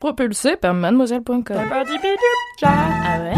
Propulsé 0.00 0.54
par 0.54 0.74
mademoiselle.com. 0.74 1.56
Ah 2.62 3.18
ouais. 3.20 3.32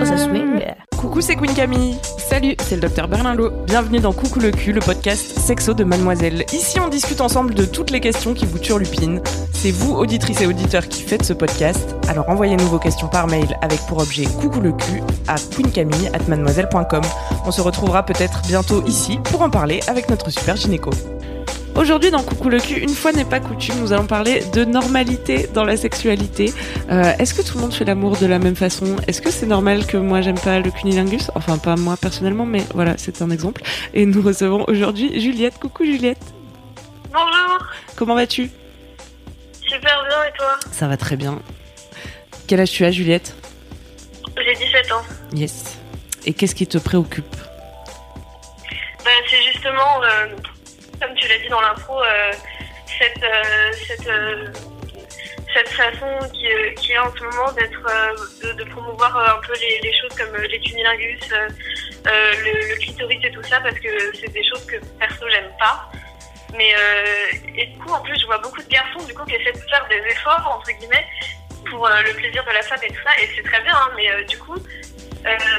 Oh, 0.00 0.04
ça 0.06 0.16
swing. 0.16 0.64
Coucou, 0.96 1.20
c'est 1.20 1.36
Queen 1.36 1.52
Camille. 1.52 1.98
Salut, 2.16 2.54
c'est 2.60 2.76
le 2.76 2.80
docteur 2.80 3.08
Berlin 3.08 3.36
Bienvenue 3.66 4.00
dans 4.00 4.14
Coucou 4.14 4.40
le 4.40 4.50
cul, 4.50 4.72
le 4.72 4.80
podcast 4.80 5.38
sexo 5.38 5.74
de 5.74 5.84
Mademoiselle. 5.84 6.46
Ici, 6.54 6.80
on 6.80 6.88
discute 6.88 7.20
ensemble 7.20 7.52
de 7.52 7.66
toutes 7.66 7.90
les 7.90 8.00
questions 8.00 8.32
qui 8.32 8.46
vous 8.46 8.58
turlupinent. 8.58 9.20
C'est 9.52 9.70
vous, 9.70 9.92
auditrices 9.92 10.40
et 10.40 10.46
auditeurs, 10.46 10.88
qui 10.88 11.02
faites 11.02 11.24
ce 11.26 11.34
podcast. 11.34 11.94
Alors 12.08 12.26
envoyez-nous 12.30 12.66
vos 12.66 12.78
questions 12.78 13.08
par 13.08 13.26
mail 13.26 13.58
avec 13.60 13.80
pour 13.80 13.98
objet 13.98 14.24
Coucou 14.40 14.62
le 14.62 14.72
cul 14.72 15.02
à 15.28 15.34
queencamille@mademoiselle.com. 15.34 17.02
On 17.44 17.50
se 17.50 17.60
retrouvera 17.60 18.02
peut-être 18.06 18.40
bientôt 18.46 18.82
ici 18.86 19.18
pour 19.24 19.42
en 19.42 19.50
parler 19.50 19.80
avec 19.88 20.08
notre 20.08 20.30
super 20.30 20.56
gynéco. 20.56 20.88
Aujourd'hui 21.76 22.10
dans 22.12 22.22
Coucou 22.22 22.48
le 22.50 22.60
cul, 22.60 22.78
une 22.80 22.88
fois 22.94 23.10
n'est 23.12 23.24
pas 23.24 23.40
coutume, 23.40 23.80
nous 23.80 23.92
allons 23.92 24.06
parler 24.06 24.44
de 24.52 24.64
normalité 24.64 25.48
dans 25.52 25.64
la 25.64 25.76
sexualité. 25.76 26.52
Euh, 26.90 27.12
Est-ce 27.18 27.34
que 27.34 27.42
tout 27.42 27.56
le 27.56 27.62
monde 27.62 27.74
fait 27.74 27.84
l'amour 27.84 28.16
de 28.16 28.26
la 28.26 28.38
même 28.38 28.54
façon? 28.54 28.96
Est-ce 29.08 29.20
que 29.20 29.30
c'est 29.30 29.46
normal 29.46 29.84
que 29.84 29.96
moi 29.96 30.20
j'aime 30.20 30.38
pas 30.38 30.60
le 30.60 30.70
cunilingus? 30.70 31.30
Enfin 31.34 31.58
pas 31.58 31.74
moi 31.74 31.96
personnellement, 31.96 32.46
mais 32.46 32.62
voilà, 32.74 32.94
c'est 32.96 33.20
un 33.22 33.30
exemple. 33.30 33.62
Et 33.92 34.06
nous 34.06 34.22
recevons 34.22 34.64
aujourd'hui 34.68 35.20
Juliette. 35.20 35.58
Coucou 35.58 35.84
Juliette. 35.84 36.22
Bonjour, 37.12 37.58
Comment 37.96 38.14
vas-tu? 38.14 38.50
Super 39.60 40.04
bien 40.08 40.22
et 40.28 40.36
toi? 40.38 40.56
Ça 40.70 40.86
va 40.86 40.96
très 40.96 41.16
bien. 41.16 41.40
Quel 42.46 42.60
âge 42.60 42.70
tu 42.70 42.84
as 42.84 42.92
Juliette? 42.92 43.34
J'ai 44.36 44.54
17 44.64 44.92
ans. 44.92 45.02
Yes. 45.34 45.76
Et 46.24 46.32
qu'est-ce 46.34 46.54
qui 46.54 46.66
te 46.68 46.78
préoccupe? 46.78 47.36
Bah, 49.04 49.10
c'est 49.28 49.42
justement, 49.52 50.02
euh, 50.02 50.26
tu 51.24 51.30
l'as 51.30 51.38
dit 51.38 51.48
dans 51.48 51.60
l'intro, 51.60 52.02
euh, 52.02 52.32
cette, 52.98 53.22
euh, 53.22 53.72
cette, 53.86 54.06
euh, 54.06 54.52
cette 55.54 55.68
façon 55.70 56.18
qui, 56.32 56.46
qui 56.76 56.92
est 56.92 56.98
en 56.98 57.14
ce 57.14 57.22
moment 57.22 57.50
d'être, 57.52 58.54
de, 58.54 58.64
promouvoir 58.64 59.16
un 59.16 59.40
peu 59.46 59.54
les, 59.54 59.92
choses 60.00 60.14
comme 60.18 60.36
les 60.36 60.60
cunilingus, 60.60 61.20
le, 62.04 62.76
clitoris 62.78 63.20
et 63.24 63.30
tout 63.30 63.42
ça, 63.44 63.60
parce 63.60 63.78
que 63.78 64.14
c'est 64.16 64.32
des 64.32 64.44
choses 64.44 64.66
que 64.66 64.76
perso 64.98 65.28
j'aime 65.30 65.50
pas. 65.58 65.88
Mais 66.56 66.72
et 67.56 67.66
du 67.66 67.78
coup, 67.78 67.92
en 67.92 68.00
plus, 68.00 68.18
je 68.20 68.26
vois 68.26 68.38
beaucoup 68.38 68.62
de 68.62 68.68
garçons 68.68 69.04
du 69.06 69.14
coup 69.14 69.24
qui 69.24 69.34
essaient 69.34 69.52
de 69.52 69.58
faire 69.70 69.86
des 69.88 70.08
efforts 70.08 70.56
entre 70.56 70.70
guillemets 70.78 71.06
pour 71.70 71.88
le 71.88 72.12
plaisir 72.14 72.44
de 72.44 72.50
la 72.50 72.62
femme 72.62 72.80
et 72.82 72.88
tout 72.88 73.02
ça, 73.02 73.10
et 73.22 73.28
c'est 73.34 73.42
très 73.42 73.60
bien. 73.62 73.74
hein, 73.74 73.90
mais 73.96 74.24
du 74.24 74.38
coup, 74.38 74.56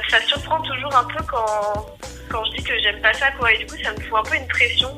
ça 0.10 0.22
surprend 0.22 0.62
toujours 0.62 0.96
un 0.96 1.06
peu 1.06 1.24
quand 1.24 1.98
quand 2.30 2.44
je 2.46 2.52
dis 2.52 2.64
que 2.64 2.78
j'aime 2.80 3.00
pas 3.02 3.14
ça. 3.14 3.28
Et 3.50 3.58
du 3.60 3.66
coup, 3.66 3.78
ça 3.82 3.94
me 3.94 4.00
fout 4.02 4.20
un 4.20 4.24
peu 4.24 4.36
une 4.36 4.48
pression. 4.48 4.90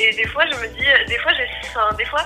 Et 0.00 0.14
des 0.14 0.26
fois, 0.28 0.44
je 0.46 0.56
me 0.56 0.66
dis, 0.68 0.86
des 1.08 1.18
fois, 1.18 1.32
j'ai, 1.34 1.46
enfin, 1.68 1.94
des 1.96 2.04
fois, 2.06 2.24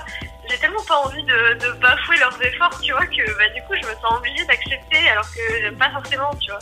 j'ai 0.49 0.57
tellement 0.57 0.83
pas 0.87 0.95
envie 0.95 1.23
de, 1.23 1.53
de 1.55 1.71
bafouer 1.79 2.17
leurs 2.17 2.41
efforts, 2.41 2.79
tu 2.81 2.91
vois, 2.93 3.05
que 3.05 3.37
bah, 3.37 3.49
du 3.53 3.61
coup, 3.63 3.73
je 3.81 3.87
me 3.87 3.93
sens 3.95 4.17
obligée 4.17 4.45
d'accepter 4.45 5.09
alors 5.09 5.25
que 5.25 5.59
j'aime 5.59 5.77
pas 5.77 5.91
forcément, 5.91 6.31
tu 6.35 6.51
vois. 6.51 6.59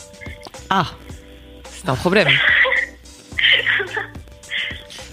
Ah 0.69 0.85
C'est 1.69 1.89
un 1.89 1.95
problème. 1.95 2.29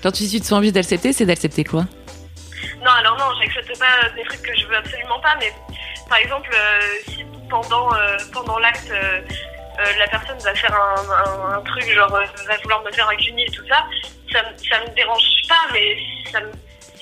Quand 0.03 0.13
tu 0.13 0.23
dis 0.23 0.31
que 0.31 0.37
tu 0.37 0.41
te 0.41 0.47
sens 0.47 0.59
envie 0.59 0.73
d'accepter, 0.73 1.13
c'est 1.13 1.27
d'accepter 1.27 1.65
quoi? 1.65 1.85
Non, 2.83 2.91
alors 2.93 3.19
non, 3.19 3.27
j'accepte 3.41 3.79
pas 3.79 4.09
des 4.17 4.23
trucs 4.23 4.41
que 4.43 4.57
je 4.57 4.67
veux 4.67 4.77
absolument 4.77 5.21
pas, 5.21 5.37
mais 5.39 5.53
par 6.09 6.19
exemple, 6.19 6.49
euh, 6.55 6.81
si 7.09 7.25
pendant, 7.51 7.93
euh, 7.95 8.17
pendant 8.33 8.59
l'acte, 8.59 8.91
euh, 8.91 9.21
euh, 9.81 9.93
la 9.99 10.07
personne 10.09 10.39
va 10.39 10.55
faire 10.55 10.75
un, 10.75 11.11
un, 11.11 11.59
un 11.59 11.61
truc, 11.63 11.85
genre 11.93 12.15
euh, 12.15 12.25
va 12.47 12.57
vouloir 12.63 12.83
me 12.83 12.91
faire 12.93 13.09
un 13.09 13.17
cunil, 13.17 13.51
tout 13.53 13.67
ça, 13.69 13.85
ça, 14.33 14.43
me- 14.43 14.57
ça 14.59 14.81
me 14.89 14.95
dérange 14.95 15.23
pas, 15.49 15.73
mais 15.73 15.97
ça 16.31 16.41
me, 16.41 16.51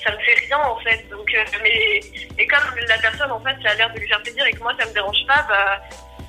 ça 0.03 0.11
me 0.11 0.17
fait 0.19 0.35
rien 0.47 0.57
en 0.59 0.77
fait. 0.79 1.05
Donc, 1.09 1.29
euh, 1.35 1.43
mais, 1.63 1.99
et 2.37 2.47
comme 2.47 2.59
la 2.87 2.97
personne 2.97 3.31
en 3.31 3.39
fait, 3.41 3.55
ça 3.63 3.71
a 3.71 3.75
l'air 3.75 3.91
de 3.93 3.99
lui 3.99 4.07
faire 4.07 4.21
plaisir 4.23 4.45
et 4.45 4.51
que 4.51 4.59
moi 4.59 4.73
ça 4.79 4.85
me 4.85 4.93
dérange 4.93 5.25
pas, 5.27 5.45
bah, 5.49 5.81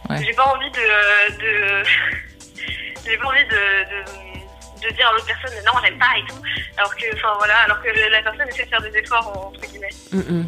Ouais. 0.09 0.25
j'ai 0.25 0.33
pas 0.33 0.45
envie 0.47 0.71
de. 0.73 1.39
de 1.39 1.83
j'ai 3.07 3.17
pas 3.17 3.27
envie 3.29 3.45
de, 3.45 3.51
de, 3.51 4.89
de 4.89 4.95
dire 4.95 5.09
à 5.09 5.13
l'autre 5.13 5.27
personne 5.27 5.57
non, 5.65 5.73
j'aime 5.85 5.99
pas 5.99 6.19
et 6.19 6.25
tout. 6.29 6.37
Alors 6.79 6.95
que, 6.97 7.05
enfin 7.15 7.33
voilà, 7.39 7.59
alors 7.65 7.81
que 7.81 7.89
la 7.89 8.23
personne 8.23 8.49
essaie 8.49 8.65
de 8.65 8.69
faire 8.71 8.83
des 8.83 8.97
efforts, 8.99 9.47
entre 9.47 9.61
guillemets. 9.61 9.89
Mm, 10.13 10.19
mm. 10.41 10.47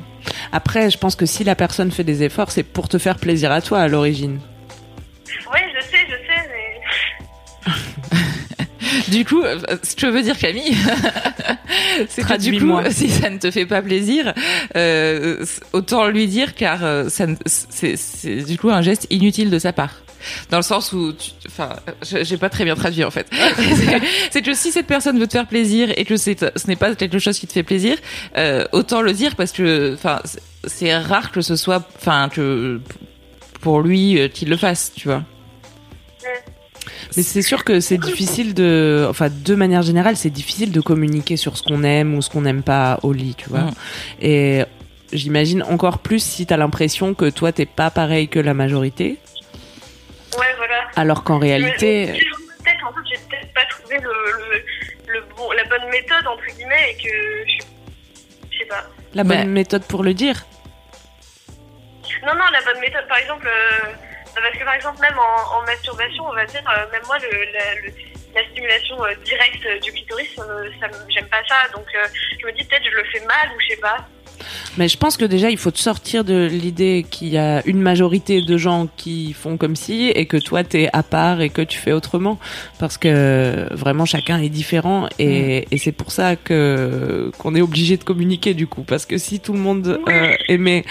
Après, 0.53 0.91
je 0.91 0.99
pense 0.99 1.15
que 1.17 1.27
si 1.27 1.45
la 1.45 1.55
personne 1.55 1.93
fait 1.93 2.03
des 2.05 2.23
efforts, 2.25 2.51
c'est 2.51 2.65
pour 2.65 2.89
te 2.89 2.99
faire 2.99 3.17
plaisir 3.19 3.53
à 3.53 3.61
toi 3.61 3.79
à 3.81 3.89
l'origine. 3.89 4.41
Du 9.13 9.25
coup, 9.25 9.43
euh, 9.43 9.59
ce 9.83 9.95
que 9.95 10.07
je 10.07 10.13
veux 10.13 10.23
dire, 10.23 10.39
Camille, 10.39 10.75
c'est 12.09 12.23
que 12.23 12.27
du 12.39 12.51
coup, 12.61 12.67
si 12.91 13.09
ça 13.09 13.31
ne 13.31 13.39
te 13.39 13.51
fait 13.51 13.67
pas 13.67 13.83
plaisir, 13.83 14.33
euh, 14.77 15.45
autant 15.73 16.09
lui 16.09 16.27
dire 16.27 16.55
car 16.55 16.85
euh, 16.85 17.09
ça, 17.09 17.27
c'est 17.47 17.97
c'est 17.97 18.37
du 18.43 18.59
coup 18.59 18.71
un 18.71 18.83
geste 18.83 19.07
inutile 19.11 19.51
de 19.51 19.59
sa 19.59 19.73
part. 19.73 20.03
Dans 20.51 20.57
le 20.59 20.63
sens 20.63 20.93
où, 20.93 21.13
tu- 21.13 21.33
enfin, 21.49 21.71
je- 22.09 22.23
j'ai 22.23 22.37
pas 22.37 22.49
très 22.49 22.65
bien 22.65 22.77
traduit 22.77 23.03
en 23.03 23.11
fait. 23.11 23.27
C'est- 24.31 24.43
que 24.43 24.55
si 24.55 24.71
cette 24.71 24.87
personne 24.87 25.19
veut 25.19 25.27
te 25.27 25.33
faire 25.33 25.49
plaisir 25.49 25.93
et 25.97 26.05
que 26.05 26.17
c'est, 26.17 26.39
ce 26.57 26.67
n'est 26.69 26.77
pas 26.77 26.95
quelque 26.95 27.19
chose 27.19 27.39
qui 27.41 27.47
te 27.49 27.53
fait 27.53 27.65
plaisir, 27.65 27.97
euh, 28.37 28.65
autant 28.73 29.03
le 29.03 29.13
dire 29.13 29.35
parce 29.37 29.51
que, 29.53 29.95
enfin, 29.95 30.21
c'est- 30.25 30.41
c'est 30.65 30.97
rare 30.97 31.33
que 31.33 31.41
ce 31.41 31.57
soit, 31.57 31.85
enfin, 31.97 32.29
que 32.33 32.81
pour 33.61 33.81
lui 33.83 34.19
euh, 34.21 34.29
qu'il 34.29 34.49
le 34.49 34.57
fasse, 34.57 34.93
tu 34.97 35.09
vois. 35.09 35.25
Mais 37.17 37.23
c'est 37.23 37.43
sûr 37.43 37.65
que 37.65 37.81
c'est 37.81 37.99
difficile 37.99 38.55
de, 38.55 39.07
enfin, 39.09 39.29
de 39.31 39.55
manière 39.55 39.83
générale, 39.83 40.17
c'est 40.17 40.31
difficile 40.31 40.73
de 40.73 40.81
communiquer 40.81 41.37
sur 41.37 41.57
ce 41.57 41.63
qu'on 41.63 41.83
aime 41.85 42.15
ou 42.15 42.23
ce 42.23 42.31
qu'on 42.31 42.43
n'aime 42.43 42.63
pas 42.63 42.99
au 43.03 43.13
lit, 43.13 43.35
tu 43.37 43.49
vois. 43.49 43.63
Mm. 43.63 43.75
Et 44.21 44.65
j'imagine 45.13 45.63
encore 45.65 45.99
plus 45.99 46.23
si 46.23 46.47
t'as 46.47 46.57
l'impression 46.57 47.15
que 47.15 47.29
toi 47.29 47.53
t'es 47.53 47.67
pas 47.67 47.91
pareil 47.91 48.29
que 48.29 48.39
la 48.39 48.55
majorité, 48.55 49.19
Ouais, 50.39 50.47
voilà. 50.57 50.85
alors 50.97 51.25
qu'en 51.25 51.39
réalité, 51.39 52.07
Peut-être, 52.65 52.87
en 52.87 52.93
fait, 52.93 53.01
j'ai 53.11 53.19
peut-être 53.29 53.53
pas 53.53 53.65
trouvé 53.69 53.97
le, 53.99 54.11
le, 54.11 55.13
le 55.13 55.21
bon, 55.37 55.51
la 55.53 55.65
bonne 55.65 55.91
méthode, 55.91 56.27
entre 56.27 56.47
guillemets, 56.57 56.93
et 56.93 57.03
que 57.03 57.63
je 58.51 58.59
sais 58.59 58.65
pas. 58.67 58.85
la 59.15 59.25
bonne 59.25 59.49
méthode 59.51 59.83
pour 59.83 60.03
le 60.05 60.15
dire? 60.15 60.47
Non, 62.25 62.35
non, 62.35 62.45
la 62.53 62.61
bonne 62.73 62.81
méthode, 62.81 63.07
par 63.09 63.19
exemple, 63.19 63.47
euh, 63.49 63.93
parce 64.41 64.57
que 64.57 64.65
par 64.65 64.75
exemple, 64.75 65.01
même 65.01 65.19
en, 65.19 65.59
masturbation, 65.63 66.25
on 66.27 66.33
va 66.35 66.45
dire, 66.47 66.63
euh, 66.69 66.91
même 66.91 67.03
moi, 67.07 67.19
le, 67.19 67.31
la, 67.53 67.75
le- 67.77 67.93
la 68.35 68.43
stimulation 68.51 69.05
euh, 69.05 69.15
directe 69.25 69.65
euh, 69.67 69.79
du 69.81 69.93
clitoris, 69.93 70.29
ça 70.37 70.45
me- 70.47 70.71
ça 70.81 70.89
me- 70.89 71.11
j'aime 71.11 71.29
pas 71.29 71.43
ça. 71.49 71.69
Donc, 71.75 71.87
euh, 71.95 72.07
je 72.41 72.47
me 72.47 72.53
dis 72.53 72.65
peut-être 72.65 72.85
je 72.85 72.91
le 72.97 73.05
fais 73.13 73.21
mal 73.27 73.51
ou 73.55 73.61
je 73.61 73.75
sais 73.75 73.81
pas. 73.81 73.99
Mais 74.79 74.89
je 74.89 74.97
pense 74.97 75.17
que 75.17 75.25
déjà, 75.25 75.51
il 75.51 75.59
faut 75.59 75.71
te 75.71 75.79
sortir 75.79 76.25
de 76.25 76.47
l'idée 76.51 77.05
qu'il 77.11 77.29
y 77.29 77.39
a 77.39 77.67
une 77.67 77.81
majorité 77.81 78.43
de 78.43 78.57
gens 78.57 78.89
qui 78.97 79.33
font 79.33 79.57
comme 79.57 79.77
si 79.77 80.09
et 80.09 80.27
que 80.27 80.37
toi, 80.37 80.65
t'es 80.65 80.89
à 80.93 81.03
part 81.03 81.41
et 81.41 81.51
que 81.51 81.63
tu 81.63 81.79
fais 81.79 81.93
autrement. 81.93 82.39
Parce 82.79 82.97
que 82.97 83.67
vraiment, 83.73 84.05
chacun 84.05 84.39
est 84.39 84.49
différent 84.49 85.09
et, 85.19 85.67
et 85.71 85.79
c'est 85.79 85.93
pour 85.93 86.11
ça 86.11 86.37
que 86.37 87.31
qu'on 87.39 87.55
est 87.55 87.61
obligé 87.61 87.97
de 87.97 88.05
communiquer 88.05 88.55
du 88.55 88.67
coup. 88.67 88.83
Parce 88.83 89.07
que 89.07 89.19
si 89.19 89.41
tout 89.41 89.53
le 89.53 89.59
monde 89.59 90.01
euh, 90.09 90.35
aimait 90.49 90.85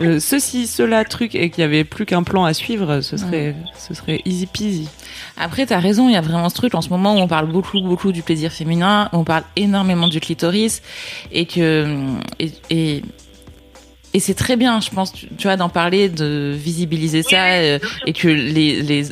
euh, 0.00 0.18
ceci, 0.20 0.66
cela, 0.66 1.04
truc 1.04 1.34
et 1.34 1.50
qu'il 1.50 1.62
y 1.62 1.64
avait 1.64 1.84
plus 1.84 2.06
qu'un 2.06 2.22
plan 2.22 2.44
à 2.44 2.54
suivre, 2.54 3.00
ce 3.00 3.16
serait, 3.16 3.54
ce 3.78 3.94
serait 3.94 4.20
easy 4.24 4.46
peasy. 4.46 4.88
Après, 5.36 5.66
t'as 5.66 5.78
raison, 5.78 6.08
il 6.08 6.12
y 6.12 6.16
a 6.16 6.20
vraiment 6.20 6.48
ce 6.48 6.54
truc 6.54 6.74
en 6.74 6.80
ce 6.80 6.88
moment 6.88 7.14
où 7.14 7.18
on 7.18 7.28
parle 7.28 7.46
beaucoup, 7.50 7.80
beaucoup 7.80 8.12
du 8.12 8.22
plaisir 8.22 8.52
féminin, 8.52 9.08
on 9.12 9.24
parle 9.24 9.44
énormément 9.56 10.08
du 10.08 10.20
clitoris, 10.20 10.82
et 11.32 11.46
que 11.46 11.86
et 12.38 12.52
et, 12.70 13.02
et 14.14 14.20
c'est 14.20 14.34
très 14.34 14.56
bien, 14.56 14.80
je 14.80 14.90
pense, 14.90 15.12
tu, 15.12 15.26
vois, 15.42 15.56
d'en 15.56 15.68
parler, 15.68 16.08
de 16.08 16.52
visibiliser 16.56 17.22
ça, 17.22 17.44
euh, 17.46 17.78
et 18.06 18.12
que 18.12 18.28
les 18.28 18.82
les 18.82 19.04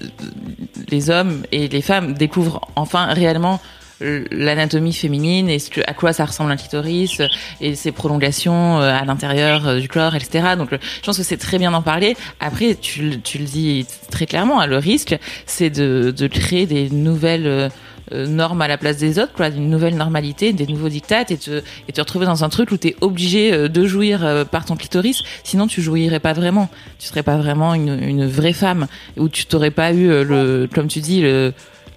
les 0.89 1.11
hommes 1.11 1.43
et 1.53 1.69
les 1.69 1.83
femmes 1.83 2.15
découvrent 2.15 2.61
enfin 2.77 3.07
réellement 3.07 3.61
l'anatomie 4.01 4.93
féminine 4.93 5.49
et 5.49 5.59
ce 5.59 5.71
que, 5.71 5.81
à 5.87 5.95
quoi 5.95 6.13
ça 6.13 6.25
ressemble 6.25 6.51
un 6.51 6.57
clitoris 6.57 7.21
euh, 7.21 7.29
et 7.61 7.75
ses 7.75 7.93
prolongations 7.93 8.81
euh, 8.81 8.93
à 8.93 9.05
l'intérieur 9.05 9.77
du 9.81 9.89
corps, 9.89 10.15
etc. 10.15 10.57
Donc, 10.59 10.71
je 10.73 11.01
pense 11.07 11.17
que 11.17 11.23
c'est 11.23 11.37
très 11.37 11.59
bien 11.59 11.71
d'en 11.71 11.81
parler. 11.83 12.17
Après, 12.41 12.75
tu, 12.75 13.03
le- 13.03 13.21
tu 13.21 13.39
le 13.39 13.45
dis 13.45 13.87
très 14.11 14.27
clairement, 14.27 14.61
hein, 14.61 14.67
le 14.67 14.79
risque, 14.79 15.17
c'est 15.47 15.71
de, 15.71 16.13
de 16.17 16.27
créer 16.27 16.67
des 16.67 16.91
nouvelles, 16.91 17.71
euh, 18.13 18.27
norme 18.27 18.63
à 18.63 18.69
la 18.69 18.79
place 18.79 18.97
des 18.99 19.19
autres, 19.19 19.33
quoi, 19.33 19.49
une 19.49 19.71
nouvelle 19.71 19.97
normalité, 19.97 20.53
des 20.53 20.67
nouveaux 20.67 20.89
dictats, 20.89 21.23
et 21.23 21.37
te, 21.37 21.63
et 21.89 21.93
te 21.93 22.01
retrouver 22.01 22.27
dans 22.27 22.45
un 22.45 22.49
truc 22.49 22.71
où 22.71 22.77
tu 22.77 22.89
es 22.89 22.97
obligé 23.01 23.69
de 23.69 23.87
jouir 23.87 24.47
par 24.51 24.65
ton 24.65 24.77
clitoris, 24.77 25.23
sinon 25.43 25.67
tu 25.67 25.83
jouirais 25.83 26.21
pas 26.21 26.33
vraiment. 26.33 26.69
Tu 26.99 27.07
serais 27.07 27.23
pas 27.23 27.37
vraiment 27.37 27.75
une, 27.75 28.03
une 28.03 28.27
vraie 28.27 28.53
femme, 28.53 28.87
où 29.17 29.29
tu 29.29 29.47
t'aurais 29.47 29.71
pas 29.71 29.93
eu 29.93 30.07
le, 30.07 30.69
comme 30.73 30.89
tu 30.89 31.01
dis, 31.01 31.23
le, 31.23 31.53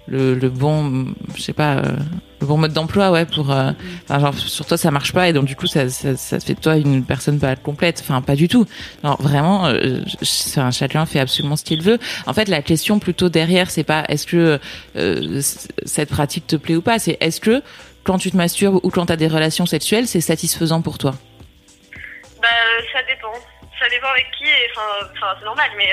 le, 0.08 0.34
le 0.34 0.48
bon, 0.48 1.06
je 1.36 1.42
sais 1.42 1.52
pas, 1.52 1.76
euh, 1.76 1.96
le 2.40 2.46
bon 2.46 2.56
mode 2.56 2.72
d'emploi, 2.72 3.10
ouais, 3.10 3.26
pour, 3.26 3.50
euh, 3.50 3.72
enfin, 4.04 4.20
genre, 4.20 4.34
sur 4.34 4.64
toi 4.66 4.76
ça 4.76 4.90
marche 4.90 5.12
pas 5.12 5.28
et 5.28 5.32
donc 5.32 5.44
du 5.44 5.56
coup 5.56 5.66
ça, 5.66 5.88
ça, 5.88 6.16
ça 6.16 6.40
fait 6.40 6.54
de 6.54 6.60
toi 6.60 6.76
une 6.76 7.04
personne 7.04 7.38
pas 7.38 7.56
complète, 7.56 8.00
enfin 8.00 8.22
pas 8.22 8.36
du 8.36 8.48
tout. 8.48 8.66
Alors 9.02 9.20
vraiment, 9.20 9.66
euh, 9.66 10.00
chacun 10.22 11.04
fait 11.06 11.20
absolument 11.20 11.56
ce 11.56 11.64
qu'il 11.64 11.82
veut. 11.82 11.98
En 12.26 12.32
fait, 12.32 12.48
la 12.48 12.62
question 12.62 12.98
plutôt 12.98 13.28
derrière, 13.28 13.70
c'est 13.70 13.84
pas 13.84 14.04
est-ce 14.08 14.26
que 14.26 14.60
euh, 14.96 15.40
cette 15.84 16.10
pratique 16.10 16.46
te 16.46 16.56
plaît 16.56 16.76
ou 16.76 16.82
pas, 16.82 16.98
c'est 16.98 17.16
est-ce 17.20 17.40
que 17.40 17.62
quand 18.04 18.18
tu 18.18 18.30
te 18.30 18.36
masturbes 18.36 18.80
ou 18.82 18.90
quand 18.90 19.06
tu 19.06 19.12
as 19.12 19.16
des 19.16 19.28
relations 19.28 19.66
sexuelles, 19.66 20.06
c'est 20.06 20.20
satisfaisant 20.20 20.80
pour 20.80 20.98
toi? 20.98 21.14
Bah 22.40 22.48
ça 22.92 23.00
dépend, 23.02 23.34
ça 23.78 23.88
dépend 23.90 24.08
avec 24.08 24.26
qui. 24.38 24.44
Enfin, 24.70 25.10
enfin 25.12 25.36
c'est 25.38 25.44
normal, 25.44 25.70
mais 25.76 25.88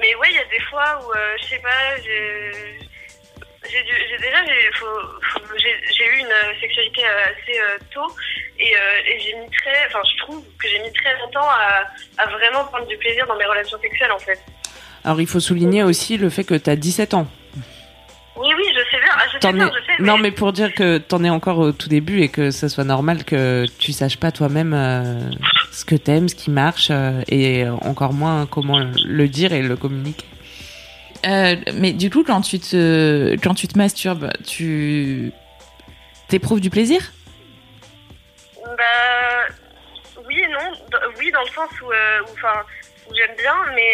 mais 0.00 0.14
ouais, 0.16 0.28
il 0.30 0.36
y 0.36 0.38
a 0.38 0.44
des 0.44 0.60
fois 0.70 0.98
où, 1.02 1.12
euh, 1.12 1.36
je 1.40 1.46
sais 1.46 1.58
pas, 1.58 1.96
j'ai 2.02 2.50
déjà 4.18 4.38
j'ai 5.96 6.06
eu 6.06 6.18
une 6.18 6.60
sexualité 6.60 7.02
euh, 7.04 7.30
assez 7.30 7.60
euh, 7.60 7.78
tôt 7.92 8.10
et, 8.58 8.74
j'ai 9.20 9.34
mis 9.38 9.48
très 9.50 9.86
enfin 9.86 10.00
je 10.10 10.16
trouve 10.24 10.42
que 10.58 10.66
j'ai 10.66 10.80
mis 10.80 10.92
très 10.92 11.16
longtemps 11.18 11.48
à, 11.48 11.86
à, 12.18 12.26
vraiment 12.26 12.64
prendre 12.64 12.86
du 12.86 12.96
plaisir 12.96 13.26
dans 13.26 13.36
mes 13.36 13.44
relations 13.44 13.78
sexuelles 13.80 14.12
en 14.12 14.18
fait. 14.18 14.42
Alors 15.04 15.20
il 15.20 15.26
faut 15.26 15.40
souligner 15.40 15.82
aussi 15.82 16.16
le 16.16 16.30
fait 16.30 16.44
que 16.44 16.54
tu 16.54 16.70
as 16.70 16.76
17 16.76 17.14
ans. 17.14 17.26
Oui 18.36 18.48
oui, 18.56 18.64
je 18.74 18.80
sais 18.90 19.02
bien, 19.02 19.12
je 19.26 19.38
sais 19.40 19.52
bien, 19.52 19.70
je 19.70 19.86
sais, 19.86 20.02
Non 20.02 20.16
mais 20.16 20.30
pour 20.30 20.52
dire 20.52 20.74
que 20.74 20.98
t'en 20.98 21.22
es 21.22 21.30
encore 21.30 21.58
au 21.58 21.72
tout 21.72 21.88
début 21.88 22.22
et 22.22 22.28
que 22.28 22.50
ça 22.50 22.68
soit 22.68 22.84
normal 22.84 23.24
que 23.24 23.66
tu 23.78 23.92
saches 23.92 24.16
pas 24.16 24.32
toi-même 24.32 24.72
ce 25.70 25.84
que 25.84 25.94
t'aimes, 25.94 26.28
ce 26.28 26.34
qui 26.34 26.50
marche, 26.50 26.88
euh, 26.90 27.22
et 27.28 27.68
encore 27.68 28.12
moins 28.12 28.46
comment 28.46 28.78
le 28.78 29.28
dire 29.28 29.52
et 29.52 29.62
le 29.62 29.76
communiquer. 29.76 30.26
Euh, 31.26 31.56
mais 31.74 31.92
du 31.92 32.10
coup, 32.10 32.24
quand 32.24 32.40
tu 32.40 32.58
te, 32.58 33.36
quand 33.42 33.54
tu 33.54 33.68
te 33.68 33.76
masturbes, 33.76 34.30
tu 34.46 35.32
t'éprouves 36.28 36.60
du 36.60 36.70
plaisir? 36.70 37.12
Bah 38.64 39.54
oui 40.26 40.40
et 40.40 40.48
non. 40.48 40.72
Oui, 41.18 41.30
dans 41.32 41.42
le 41.42 41.48
sens 41.48 41.70
où, 41.82 41.92
euh, 41.92 42.20
enfin, 42.32 42.62
j'aime 43.14 43.36
bien, 43.36 43.54
mais 43.74 43.92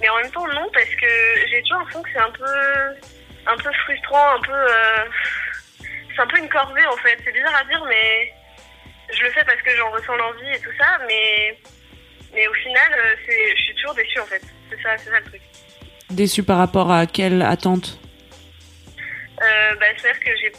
mais 0.00 0.08
en 0.08 0.16
même 0.16 0.30
temps 0.30 0.46
non, 0.48 0.66
parce 0.72 0.86
que 0.86 1.06
j'ai 1.50 1.60
toujours 1.62 1.78
l'impression 1.78 2.02
que 2.02 2.08
c'est 2.12 2.20
un 2.20 2.30
peu 2.30 2.44
un 3.46 3.56
peu 3.56 3.70
frustrant, 3.84 4.36
un 4.36 4.40
peu 4.40 4.52
c'est 6.14 6.22
un 6.22 6.26
peu 6.26 6.38
une 6.38 6.48
corvée 6.48 6.86
en 6.86 6.96
fait. 6.96 7.18
C'est 7.24 7.32
bizarre 7.32 7.56
à 7.60 7.64
dire, 7.64 7.84
mais 7.86 8.32
je 9.16 9.22
le 9.24 9.30
fais 9.30 9.44
parce 9.44 9.60
que 9.62 9.70
j'en 9.76 9.90
ressens 9.90 10.16
l'envie 10.16 10.50
et 10.54 10.60
tout 10.60 10.72
ça, 10.78 10.98
mais, 11.06 11.58
mais 12.34 12.46
au 12.48 12.54
final, 12.54 12.92
euh, 12.92 13.14
c'est, 13.26 13.56
je 13.56 13.62
suis 13.62 13.74
toujours 13.74 13.94
déçue 13.94 14.20
en 14.20 14.26
fait. 14.26 14.42
C'est 14.70 14.82
ça, 14.82 14.90
c'est 14.98 15.10
ça 15.10 15.18
le 15.18 15.26
truc. 15.26 15.40
Déçue 16.10 16.42
par 16.42 16.58
rapport 16.58 16.90
à 16.90 17.06
quelle 17.06 17.42
attente? 17.42 17.98
Euh, 19.42 19.74
bah, 19.80 19.86
C'est-à-dire 19.96 20.20
que 20.20 20.30
j'ai, 20.40 20.52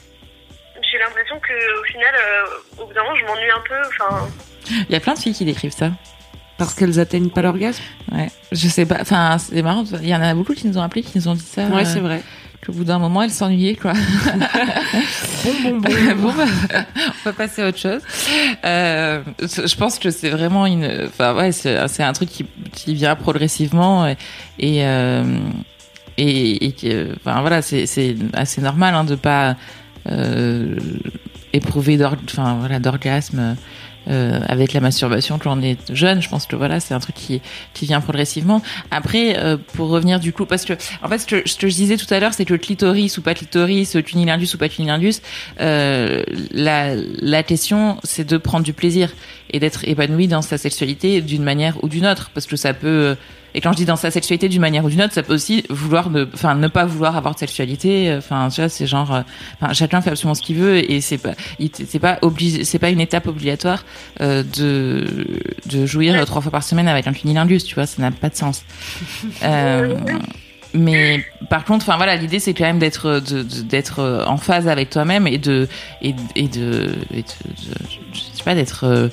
j'ai 0.92 0.98
l'impression 0.98 1.36
qu'au 1.40 1.84
final, 1.86 2.16
euh, 2.16 2.82
au 2.82 2.86
bout 2.88 2.94
d'un 2.94 3.04
moment, 3.04 3.16
je 3.16 3.26
m'ennuie 3.26 3.52
un 3.52 3.62
peu. 3.68 3.82
Enfin. 3.88 4.30
Il 4.70 4.92
y 4.92 4.96
a 4.96 5.00
plein 5.00 5.14
de 5.14 5.20
filles 5.20 5.34
qui 5.34 5.46
décrivent 5.46 5.74
ça. 5.74 5.92
Parce 6.58 6.76
qu'elles 6.76 7.00
atteignent 7.00 7.32
pas 7.32 7.42
l'orgasme? 7.42 7.84
Ouais. 8.12 8.28
Je 8.52 8.68
sais 8.68 8.86
pas. 8.86 8.98
Enfin, 9.02 9.38
c'est 9.40 9.62
marrant. 9.62 9.84
Il 10.02 10.08
y 10.08 10.16
en 10.16 10.22
a 10.22 10.34
beaucoup 10.34 10.54
qui 10.54 10.68
nous 10.68 10.78
ont 10.78 10.84
appelé, 10.84 11.02
qui 11.02 11.18
nous 11.18 11.28
ont 11.28 11.34
dit 11.34 11.42
ça. 11.42 11.66
Ouais, 11.68 11.86
c'est 11.86 12.00
vrai 12.00 12.22
qu'au 12.66 12.74
bout 12.74 12.84
d'un 12.84 13.00
moment, 13.00 13.24
elle 13.24 13.32
s'ennuyait, 13.32 13.76
quoi. 13.76 13.94
bon, 15.44 15.54
bon, 15.64 15.80
bon. 15.80 15.90
bon 16.18 16.34
bah, 16.34 16.46
on 16.74 17.26
va 17.26 17.34
passer 17.34 17.64
à 17.64 17.70
autre 17.70 17.80
chose. 17.80 18.02
Euh, 18.64 19.24
je 19.40 19.76
pense 19.76 20.00
que 20.00 20.12
c'est 20.12 20.30
vraiment 20.30 20.66
une, 20.66 21.08
enfin 21.08 21.36
ouais, 21.36 21.52
c'est 21.52 22.04
un 22.04 22.14
truc 22.14 22.30
qui, 22.30 22.46
qui 22.72 22.94
vient 22.94 23.16
progressivement 23.16 24.08
et 24.08 24.18
et, 24.60 24.86
euh, 24.86 25.24
et, 26.18 26.68
et 26.68 27.08
enfin 27.18 27.42
voilà, 27.42 27.62
c'est 27.62 27.86
c'est 27.88 28.16
assez 28.34 28.62
normal 28.62 28.94
hein, 28.94 29.04
de 29.04 29.16
pas 29.16 29.56
euh, 30.10 30.78
éprouver 31.54 32.00
enfin 32.04 32.58
voilà 32.60 32.80
d'orgasme 32.80 33.56
euh, 34.10 34.40
avec 34.48 34.74
la 34.74 34.80
masturbation 34.80 35.38
quand 35.38 35.56
on 35.56 35.62
est 35.62 35.94
jeune. 35.94 36.24
Je 36.24 36.30
pense 36.30 36.48
que 36.48 36.56
voilà, 36.56 36.80
c'est 36.80 36.96
un 36.96 37.00
truc 37.00 37.14
qui 37.14 37.40
qui 37.76 37.86
vient 37.86 38.02
progressivement. 38.02 38.64
Après, 38.90 39.38
euh, 39.38 39.58
pour 39.76 39.90
revenir 39.90 40.20
du 40.20 40.34
coup, 40.34 40.48
parce 40.48 40.66
que 40.66 40.74
en 41.04 41.08
fait, 41.08 41.20
ce 41.20 41.28
que, 41.28 41.48
ce 41.48 41.56
que 41.56 41.68
je 41.68 41.76
disais 41.76 41.98
tout 41.98 42.12
à 42.12 42.20
l'heure, 42.20 42.34
c'est 42.34 42.46
que 42.46 42.56
clitoris 42.56 43.20
ou 43.20 43.22
pas 43.22 43.36
clitoris, 43.36 43.96
cunnilingus 44.04 44.56
ou 44.56 44.58
pas 44.58 44.70
cunnilingus, 44.70 45.22
euh, 45.60 46.24
la 46.52 46.96
la 46.96 47.44
question, 47.44 48.00
c'est 48.04 48.28
de 48.28 48.38
prendre 48.38 48.66
du 48.66 48.74
plaisir 48.74 49.12
et 49.52 49.60
d'être 49.60 49.88
épanoui 49.88 50.28
dans 50.28 50.42
sa 50.42 50.58
sexualité 50.58 51.22
d'une 51.22 51.44
manière 51.44 51.84
ou 51.84 51.88
d'une 51.88 52.08
autre, 52.08 52.32
parce 52.34 52.48
que 52.48 52.56
ça 52.56 52.74
peut 52.74 53.16
et 53.54 53.62
quand 53.62 53.72
je 53.72 53.78
dis 53.78 53.86
dans 53.86 53.96
sa 53.96 54.12
sexualité 54.12 54.50
d'une 54.50 54.62
manière 54.62 54.86
ou 54.86 54.90
d'une 54.90 55.02
autre, 55.02 55.14
ça 55.14 55.24
peut 55.24 55.34
aussi 55.34 55.64
vouloir 55.70 56.10
ne, 56.10 56.26
enfin, 56.34 56.56
ne 56.56 56.68
pas 56.68 56.86
vouloir 56.86 57.18
avoir 57.18 57.34
de 57.34 57.40
sexualité. 57.40 58.14
Enfin, 58.18 58.50
tu 58.50 58.62
vois, 58.62 58.70
c'est 58.70 58.88
genre, 58.88 59.14
euh, 59.14 59.22
enfin, 59.60 59.74
chacun 59.74 60.02
fait 60.02 60.12
absolument 60.12 60.36
ce 60.36 60.42
qu'il 60.42 60.58
veut 60.58 60.90
et 60.90 61.02
c'est 61.02 61.18
pas, 61.18 61.34
c'est 61.74 62.00
pas 62.00 62.20
obligé, 62.22 62.64
c'est 62.64 62.80
pas 62.80 62.90
une 62.90 63.02
étape 63.02 63.28
obligatoire 63.28 63.84
euh, 64.22 64.44
de 64.44 65.28
de 65.66 65.86
jouir 65.86 66.26
trois 66.26 66.42
fois 66.42 66.52
par 66.52 66.64
semaine 66.64 66.88
avec 66.88 67.08
un 67.08 67.14
cunilingus, 67.14 67.64
tu 67.64 67.76
vois, 67.76 67.86
ça 67.86 68.02
n'a 68.02 68.12
pas 68.12 68.30
de 68.30 68.36
sens. 68.36 68.64
Euh, 69.44 69.98
mais 70.74 71.24
par 71.50 71.66
contre, 71.66 71.86
enfin 71.86 71.98
voilà, 71.98 72.16
l'idée 72.16 72.40
c'est 72.40 72.54
quand 72.54 72.66
même 72.66 72.80
d'être 72.80 73.20
d'être 73.20 74.24
en 74.28 74.38
phase 74.38 74.68
avec 74.68 74.90
toi-même 74.90 75.28
et 75.28 75.38
de 75.38 75.68
et, 76.02 76.14
et 76.36 76.48
de, 76.48 76.92
et 77.14 77.24
de, 77.24 77.28
je 78.14 78.20
sais 78.20 78.44
pas 78.44 78.56
d'être 78.56 79.10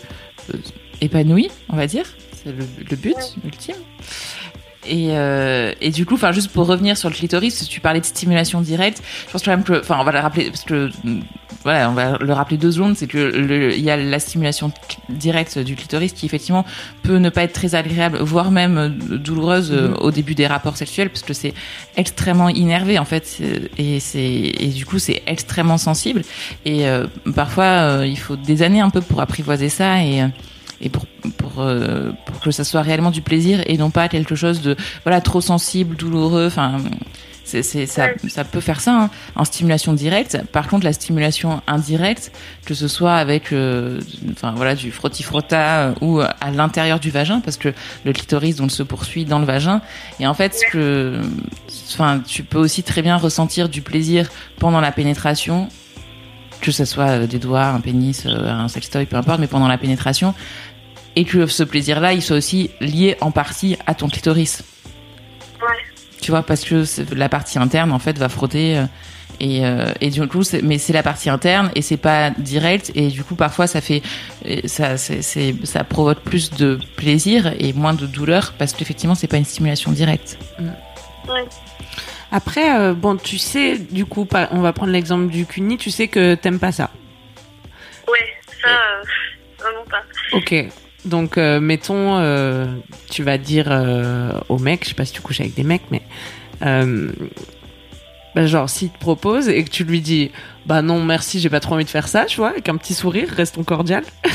épanoui, 1.00 1.50
on 1.68 1.76
va 1.76 1.86
dire. 1.86 2.04
C'est 2.42 2.52
le, 2.52 2.64
le, 2.90 2.96
but 2.96 3.16
ultime. 3.44 3.76
Et, 4.88 5.08
euh, 5.10 5.72
et 5.80 5.90
du 5.90 6.06
coup, 6.06 6.14
enfin, 6.14 6.32
juste 6.32 6.50
pour 6.50 6.66
revenir 6.66 6.96
sur 6.96 7.08
le 7.08 7.14
clitoris, 7.14 7.68
tu 7.68 7.80
parlais 7.80 8.00
de 8.00 8.06
stimulation 8.06 8.60
directe. 8.60 9.02
Je 9.26 9.32
pense 9.32 9.42
quand 9.42 9.50
même 9.50 9.64
que, 9.64 9.80
enfin, 9.80 9.96
on 10.00 10.04
va 10.04 10.12
le 10.12 10.18
rappeler 10.18 10.50
parce 10.50 10.64
que, 10.64 10.90
voilà, 11.64 11.90
on 11.90 11.92
va 11.92 12.18
le 12.18 12.32
rappeler 12.32 12.56
deux 12.56 12.72
secondes, 12.72 12.96
c'est 12.96 13.06
que 13.06 13.74
il 13.76 13.82
y 13.82 13.90
a 13.90 13.96
la 13.96 14.18
stimulation 14.20 14.72
directe 15.08 15.58
du 15.58 15.74
clitoris 15.74 16.12
qui 16.12 16.24
effectivement 16.24 16.64
peut 17.02 17.16
ne 17.16 17.30
pas 17.30 17.42
être 17.42 17.52
très 17.52 17.74
agréable, 17.74 18.18
voire 18.20 18.50
même 18.50 18.96
douloureuse 18.98 19.72
euh, 19.72 19.88
mm-hmm. 19.88 20.00
au 20.00 20.10
début 20.10 20.34
des 20.34 20.46
rapports 20.46 20.76
sexuels, 20.76 21.10
parce 21.10 21.22
que 21.22 21.34
c'est 21.34 21.54
extrêmement 21.96 22.48
innervé 22.48 22.98
en 22.98 23.04
fait, 23.04 23.38
et 23.76 23.98
c'est 24.00 24.22
et 24.22 24.68
du 24.68 24.86
coup 24.86 24.98
c'est 24.98 25.22
extrêmement 25.26 25.78
sensible. 25.78 26.22
Et 26.64 26.86
euh, 26.86 27.06
parfois, 27.34 27.64
euh, 27.64 28.06
il 28.06 28.18
faut 28.18 28.36
des 28.36 28.62
années 28.62 28.80
un 28.80 28.90
peu 28.90 29.00
pour 29.00 29.20
apprivoiser 29.20 29.68
ça 29.68 30.02
et 30.02 30.22
et 30.80 30.88
pour 30.88 31.06
pour, 31.58 31.66
euh, 31.66 32.12
pour 32.24 32.40
que 32.40 32.52
ça 32.52 32.62
soit 32.62 32.82
réellement 32.82 33.10
du 33.10 33.20
plaisir 33.20 33.62
et 33.66 33.76
non 33.76 33.90
pas 33.90 34.08
quelque 34.08 34.36
chose 34.36 34.62
de 34.62 34.76
voilà 35.04 35.20
trop 35.20 35.40
sensible, 35.40 35.96
douloureux. 35.96 36.46
Enfin, 36.46 36.76
c'est 37.42 37.64
c'est 37.64 37.86
ça 37.86 38.10
ça 38.28 38.44
peut 38.44 38.60
faire 38.60 38.80
ça 38.80 38.92
hein, 38.92 39.10
en 39.34 39.44
stimulation 39.44 39.92
directe. 39.92 40.38
Par 40.52 40.68
contre, 40.68 40.84
la 40.84 40.92
stimulation 40.92 41.60
indirecte, 41.66 42.30
que 42.64 42.74
ce 42.74 42.86
soit 42.86 43.14
avec 43.14 43.52
euh, 43.52 44.00
enfin 44.30 44.52
voilà 44.54 44.76
du 44.76 44.92
frotti 44.92 45.24
frotta 45.24 45.78
euh, 45.78 45.94
ou 46.00 46.20
à 46.20 46.50
l'intérieur 46.52 47.00
du 47.00 47.10
vagin, 47.10 47.40
parce 47.40 47.56
que 47.56 47.70
le 48.04 48.12
clitoris 48.12 48.54
donc 48.54 48.70
se 48.70 48.84
poursuit 48.84 49.24
dans 49.24 49.40
le 49.40 49.46
vagin. 49.46 49.80
Et 50.20 50.28
en 50.28 50.34
fait, 50.34 50.54
ce 50.54 50.70
que 50.70 51.20
enfin 51.92 52.22
tu 52.24 52.44
peux 52.44 52.58
aussi 52.58 52.84
très 52.84 53.02
bien 53.02 53.16
ressentir 53.16 53.68
du 53.68 53.82
plaisir 53.82 54.30
pendant 54.60 54.80
la 54.80 54.92
pénétration 54.92 55.68
que 56.60 56.72
ce 56.72 56.84
soit 56.84 57.26
des 57.28 57.38
doigts, 57.38 57.66
un 57.66 57.80
pénis, 57.80 58.26
un 58.26 58.66
sextoy, 58.66 59.06
peu 59.06 59.14
importe, 59.14 59.38
mais 59.38 59.46
pendant 59.46 59.68
la 59.68 59.78
pénétration, 59.78 60.34
et 61.18 61.24
que 61.24 61.48
ce 61.48 61.64
plaisir-là, 61.64 62.12
il 62.12 62.22
soit 62.22 62.36
aussi 62.36 62.70
lié 62.80 63.16
en 63.20 63.32
partie 63.32 63.76
à 63.88 63.94
ton 63.94 64.08
clitoris. 64.08 64.62
Ouais. 65.60 65.66
Tu 66.20 66.30
vois, 66.30 66.44
parce 66.44 66.64
que 66.64 66.84
la 67.12 67.28
partie 67.28 67.58
interne, 67.58 67.90
en 67.90 67.98
fait, 67.98 68.16
va 68.18 68.28
frotter. 68.28 68.78
Euh, 68.78 68.84
et, 69.40 69.66
euh, 69.66 69.92
et 70.00 70.10
du 70.10 70.24
coup, 70.28 70.42
mais 70.62 70.78
c'est 70.78 70.92
la 70.92 71.02
partie 71.02 71.28
interne 71.28 71.72
et 71.74 71.82
c'est 71.82 71.96
pas 71.96 72.30
direct. 72.30 72.92
Et 72.94 73.08
du 73.08 73.24
coup, 73.24 73.34
parfois, 73.34 73.66
ça 73.66 73.80
fait, 73.80 74.00
ça, 74.66 74.96
c'est, 74.96 75.56
ça 75.64 75.82
provoque 75.82 76.20
plus 76.20 76.50
de 76.50 76.78
plaisir 76.96 77.52
et 77.58 77.72
moins 77.72 77.94
de 77.94 78.06
douleur 78.06 78.54
parce 78.56 78.72
qu'effectivement, 78.72 79.16
c'est 79.16 79.26
pas 79.26 79.38
une 79.38 79.44
stimulation 79.44 79.90
directe. 79.90 80.38
Ouais. 81.28 81.44
Après, 82.30 82.78
euh, 82.78 82.94
bon, 82.94 83.16
tu 83.16 83.38
sais, 83.38 83.76
du 83.76 84.06
coup, 84.06 84.24
on 84.52 84.60
va 84.60 84.72
prendre 84.72 84.92
l'exemple 84.92 85.26
du 85.26 85.46
cuni, 85.46 85.78
tu 85.78 85.90
sais 85.90 86.06
que 86.06 86.36
t'aimes 86.36 86.60
pas 86.60 86.70
ça. 86.70 86.90
Ouais, 88.06 88.36
ça, 88.62 88.68
vraiment 89.58 89.84
pas. 89.90 90.02
Ok. 90.32 90.54
Donc, 91.04 91.38
euh, 91.38 91.60
mettons, 91.60 92.18
euh, 92.18 92.66
tu 93.10 93.22
vas 93.22 93.38
dire 93.38 93.66
euh, 93.70 94.32
au 94.48 94.58
mec, 94.58 94.84
je 94.84 94.90
sais 94.90 94.94
pas 94.94 95.04
si 95.04 95.12
tu 95.12 95.20
couches 95.20 95.40
avec 95.40 95.54
des 95.54 95.62
mecs, 95.62 95.90
mais 95.90 96.02
bah, 98.34 98.46
genre 98.46 98.68
s'il 98.68 98.90
te 98.90 98.98
propose 98.98 99.48
et 99.48 99.64
que 99.64 99.70
tu 99.70 99.84
lui 99.84 100.00
dis, 100.00 100.32
bah 100.66 100.82
non 100.82 101.02
merci, 101.02 101.40
j'ai 101.40 101.48
pas 101.48 101.60
trop 101.60 101.74
envie 101.74 101.84
de 101.84 101.90
faire 101.90 102.08
ça, 102.08 102.26
tu 102.26 102.38
vois, 102.38 102.50
avec 102.50 102.68
un 102.68 102.76
petit 102.76 102.94
sourire, 102.94 103.28
restons 103.30 103.64
cordial. 103.64 104.04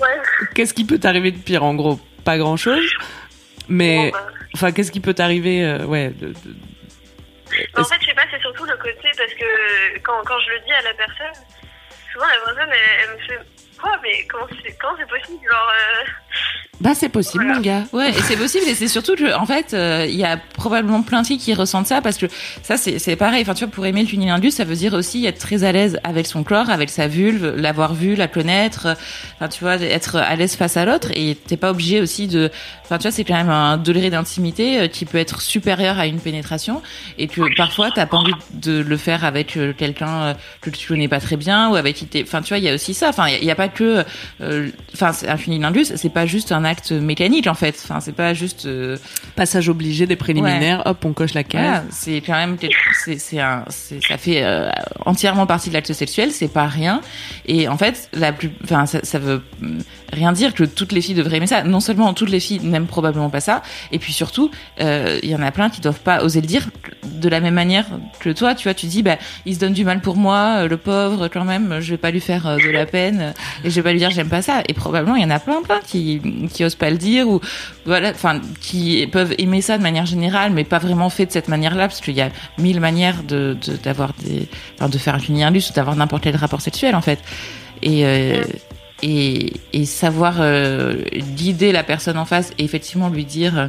ouais. 0.00 0.20
Qu'est-ce 0.54 0.74
qui 0.74 0.84
peut 0.84 0.98
t'arriver 0.98 1.30
de 1.30 1.38
pire 1.38 1.62
En 1.64 1.74
gros, 1.74 2.00
pas 2.24 2.38
grand 2.38 2.56
chose. 2.56 2.82
Mais, 3.68 4.10
bah. 4.10 4.26
enfin, 4.54 4.72
qu'est-ce 4.72 4.90
qui 4.90 5.00
peut 5.00 5.14
t'arriver, 5.14 5.84
ouais, 5.86 6.10
de, 6.10 6.32
en 7.76 7.84
fait, 7.84 7.96
je 8.00 8.06
sais 8.06 8.14
pas, 8.14 8.22
c'est 8.30 8.40
surtout 8.40 8.64
le 8.64 8.76
côté 8.76 9.10
parce 9.16 9.34
que 9.34 9.98
quand, 10.02 10.22
quand 10.24 10.38
je 10.40 10.50
le 10.52 10.60
dis 10.60 10.72
à 10.72 10.82
la 10.82 10.94
personne, 10.94 11.44
souvent 12.12 12.26
la 12.26 12.44
personne 12.44 12.72
elle, 12.72 13.04
elle 13.04 13.14
me 13.14 13.26
fait 13.26 13.46
quoi 13.82 13.98
mais 14.02 14.24
comment 14.28 14.46
c'est 14.62 14.78
comment 14.78 14.96
c'est 14.96 15.08
possible 15.08 15.44
genre 15.44 15.72
euh, 15.72 16.71
bah 16.80 16.94
c'est 16.96 17.08
possible 17.10 17.44
Voilà. 17.44 17.54
mon 17.58 17.60
gars. 17.60 17.84
Ouais, 17.92 18.10
et 18.10 18.22
c'est 18.22 18.36
possible, 18.36 18.64
et 18.66 18.74
c'est 18.74 18.88
surtout 18.88 19.14
que, 19.14 19.32
en 19.38 19.46
fait, 19.46 19.72
euh, 19.72 20.04
il 20.08 20.16
y 20.16 20.24
a 20.24 20.36
probablement 20.36 21.02
plein 21.02 21.22
de 21.22 21.26
filles 21.28 21.38
qui 21.38 21.54
ressentent 21.54 21.86
ça, 21.86 22.00
parce 22.00 22.16
que 22.18 22.26
ça, 22.62 22.76
c'est 22.76 22.98
c'est 22.98 23.14
pareil. 23.14 23.42
Enfin, 23.42 23.54
tu 23.54 23.64
vois, 23.64 23.72
pour 23.72 23.86
aimer 23.86 24.02
le 24.02 24.08
cunnilingus, 24.08 24.54
ça 24.54 24.64
veut 24.64 24.74
dire 24.74 24.92
aussi 24.94 25.24
être 25.26 25.38
très 25.38 25.62
à 25.62 25.70
l'aise 25.70 26.00
avec 26.02 26.26
son 26.26 26.42
corps, 26.42 26.70
avec 26.70 26.90
sa 26.90 27.06
vulve, 27.06 27.54
l'avoir 27.56 27.94
vu, 27.94 28.16
la 28.16 28.26
connaître. 28.26 28.86
euh, 28.86 28.94
Enfin, 29.36 29.48
tu 29.48 29.62
vois, 29.62 29.76
être 29.76 30.16
à 30.16 30.34
l'aise 30.34 30.56
face 30.56 30.76
à 30.76 30.84
l'autre, 30.84 31.08
et 31.14 31.36
t'es 31.36 31.56
pas 31.56 31.70
obligé 31.70 32.00
aussi 32.00 32.26
de. 32.26 32.50
Enfin, 32.84 32.98
tu 32.98 33.02
vois, 33.02 33.12
c'est 33.12 33.24
quand 33.24 33.36
même 33.36 33.50
un 33.50 33.76
degré 33.76 34.10
d'intimité 34.10 34.80
euh, 34.80 34.88
qui 34.88 35.04
peut 35.04 35.18
être 35.18 35.40
supérieur 35.40 36.00
à 36.00 36.06
une 36.06 36.18
pénétration, 36.18 36.82
et 37.16 37.28
que 37.28 37.42
parfois, 37.56 37.90
t'as 37.94 38.06
pas 38.06 38.16
envie 38.16 38.32
de 38.54 38.80
le 38.80 38.96
faire 38.96 39.24
avec 39.24 39.56
euh, 39.56 39.72
quelqu'un 39.72 40.22
euh, 40.22 40.34
que 40.60 40.70
tu 40.70 40.88
connais 40.88 41.06
pas 41.08 41.20
très 41.20 41.36
bien, 41.36 41.70
ou 41.70 41.76
avec 41.76 41.94
qui 41.94 42.06
t'es. 42.06 42.22
Enfin, 42.26 42.42
tu 42.42 42.48
vois, 42.48 42.58
il 42.58 42.64
y 42.64 42.68
a 42.68 42.74
aussi 42.74 42.92
ça. 42.94 43.08
Enfin, 43.10 43.28
il 43.28 43.44
y, 43.44 43.50
a 43.52 43.54
pas 43.54 43.68
que. 43.68 44.04
euh, 44.40 44.68
Enfin, 44.94 45.12
c'est 45.12 45.28
un 45.28 45.36
cunnilingus, 45.36 45.92
c'est 45.96 46.08
pas 46.12 46.26
juste 46.26 46.50
un 46.52 46.61
acte 46.64 46.92
mécanique 46.92 47.46
en 47.46 47.54
fait. 47.54 47.78
Enfin, 47.82 48.00
c'est 48.00 48.12
pas 48.14 48.34
juste. 48.34 48.66
euh, 48.66 48.96
Passage 49.36 49.68
obligé 49.68 50.06
des 50.06 50.16
préliminaires, 50.16 50.82
hop, 50.84 51.04
on 51.04 51.12
coche 51.14 51.32
la 51.34 51.42
case. 51.42 51.62
voilà, 51.62 51.84
c'est 51.90 52.20
quand 52.20 52.34
même 52.34 52.56
c'est 53.04 53.18
c'est 53.18 53.40
un 53.40 53.64
c'est 53.68 54.02
ça 54.04 54.18
fait 54.18 54.42
euh, 54.44 54.70
entièrement 55.06 55.46
partie 55.46 55.68
de 55.70 55.74
l'acte 55.74 55.92
sexuel, 55.92 56.30
c'est 56.32 56.52
pas 56.52 56.66
rien. 56.66 57.00
Et 57.46 57.66
en 57.68 57.78
fait, 57.78 58.08
la 58.12 58.32
plus 58.32 58.50
enfin 58.64 58.84
ça, 58.86 59.00
ça 59.02 59.18
veut 59.18 59.42
rien 60.12 60.32
dire 60.32 60.52
que 60.54 60.64
toutes 60.64 60.92
les 60.92 61.00
filles 61.00 61.14
devraient 61.14 61.38
aimer 61.38 61.46
ça. 61.46 61.62
Non 61.62 61.80
seulement 61.80 62.12
toutes 62.12 62.28
les 62.30 62.40
filles 62.40 62.60
n'aiment 62.62 62.86
probablement 62.86 63.30
pas 63.30 63.40
ça, 63.40 63.62
et 63.90 63.98
puis 63.98 64.12
surtout, 64.12 64.50
euh, 64.80 65.18
il 65.22 65.30
y 65.30 65.34
en 65.34 65.42
a 65.42 65.50
plein 65.50 65.70
qui 65.70 65.80
doivent 65.80 66.00
pas 66.00 66.22
oser 66.22 66.40
le 66.42 66.46
dire 66.46 66.68
de 67.04 67.28
la 67.28 67.40
même 67.40 67.54
manière 67.54 67.86
que 68.20 68.30
toi. 68.30 68.54
Tu 68.54 68.64
vois, 68.64 68.74
tu 68.74 68.86
dis 68.86 69.02
bah 69.02 69.16
il 69.46 69.54
se 69.54 69.60
donne 69.60 69.72
du 69.72 69.84
mal 69.84 70.00
pour 70.00 70.16
moi, 70.16 70.58
euh, 70.64 70.68
le 70.68 70.76
pauvre 70.76 71.28
quand 71.28 71.44
même, 71.44 71.80
je 71.80 71.90
vais 71.92 71.96
pas 71.98 72.10
lui 72.10 72.20
faire 72.20 72.46
euh, 72.46 72.56
de 72.58 72.70
la 72.70 72.84
peine 72.86 73.20
euh, 73.20 73.32
et 73.64 73.70
je 73.70 73.74
vais 73.76 73.82
pas 73.82 73.92
lui 73.92 73.98
dire 73.98 74.10
j'aime 74.10 74.28
pas 74.28 74.42
ça. 74.42 74.62
Et 74.68 74.74
probablement 74.74 75.16
il 75.16 75.22
y 75.22 75.24
en 75.26 75.30
a 75.30 75.38
plein 75.40 75.62
plein 75.62 75.80
qui 75.86 76.20
qui 76.52 76.64
osent 76.64 76.76
pas 76.76 76.90
le 76.90 76.98
dire 76.98 77.28
ou 77.28 77.40
voilà, 77.86 78.10
enfin 78.10 78.40
qui 78.60 79.06
peuvent 79.08 79.34
aimer 79.38 79.60
ça 79.62 79.78
de 79.78 79.82
manière 79.82 80.06
générale, 80.06 80.52
mais 80.52 80.64
pas 80.64 80.78
vraiment 80.78 81.10
fait 81.10 81.26
de 81.26 81.32
cette 81.32 81.48
manière-là, 81.48 81.88
parce 81.88 82.00
qu'il 82.00 82.14
y 82.14 82.20
a 82.20 82.30
mille 82.58 82.80
manières 82.80 83.22
de 83.24 83.56
de- 83.66 83.76
d'avoir 83.76 84.12
enfin, 84.78 84.88
de 84.88 84.98
faire 84.98 85.14
un 85.14 85.18
cunnilingus 85.20 85.70
ou 85.70 85.72
d'avoir 85.72 85.96
n'importe 85.96 86.22
quel 86.24 86.36
rapport 86.36 86.60
sexuel 86.60 86.94
en 86.94 87.00
fait. 87.02 87.18
Et 87.82 88.04
euh, 88.06 88.44
et, 89.02 89.54
et 89.72 89.84
savoir 89.84 90.36
euh, 90.38 91.02
guider 91.34 91.72
la 91.72 91.82
personne 91.82 92.16
en 92.18 92.24
face 92.24 92.52
et 92.58 92.62
effectivement 92.64 93.08
lui 93.08 93.24
dire 93.24 93.58
euh, 93.58 93.66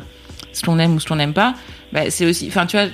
ce 0.52 0.62
qu'on 0.62 0.78
aime 0.78 0.94
ou 0.96 1.00
ce 1.00 1.08
qu'on 1.08 1.16
n'aime 1.16 1.34
pas, 1.34 1.56
bah, 1.92 2.12
c'est 2.12 2.28
aussi, 2.28 2.46
enfin 2.48 2.68
tu 2.68 2.78
vois, 2.78 2.88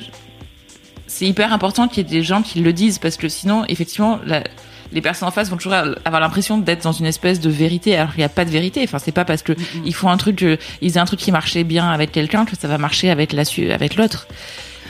c'est 1.06 1.26
hyper 1.26 1.52
important 1.52 1.90
qu'il 1.90 1.98
y 1.98 2.08
ait 2.08 2.20
des 2.20 2.24
gens 2.24 2.42
qui 2.42 2.62
le 2.62 2.72
disent 2.72 2.98
parce 3.00 3.18
que 3.18 3.28
sinon 3.28 3.66
effectivement 3.68 4.20
la, 4.26 4.44
les 4.92 5.02
personnes 5.02 5.28
en 5.28 5.32
face 5.32 5.50
vont 5.50 5.58
toujours 5.58 5.74
avoir 5.74 6.20
l'impression 6.20 6.58
d'être 6.58 6.84
dans 6.84 6.92
une 6.92 7.06
espèce 7.06 7.40
de 7.40 7.50
vérité 7.50 7.96
alors 7.96 8.10
qu'il 8.12 8.20
n'y 8.20 8.24
a 8.26 8.30
pas 8.30 8.46
de 8.46 8.50
vérité. 8.50 8.82
Enfin, 8.84 9.00
c'est 9.00 9.12
pas 9.12 9.26
parce 9.26 9.44
que 9.44 9.54
ils 9.86 9.94
font 9.94 10.10
un 10.10 10.18
truc, 10.18 10.42
ils 10.82 10.90
faisaient 10.90 11.00
un 11.00 11.06
truc 11.06 11.20
qui 11.20 11.32
marchait 11.32 11.64
bien 11.64 11.90
avec 11.90 12.12
quelqu'un 12.12 12.46
que 12.46 12.56
ça 12.56 12.68
va 12.68 12.78
marcher 12.78 13.10
avec 13.10 13.34
la 13.34 13.44
avec 13.74 13.96
l'autre. 13.96 14.28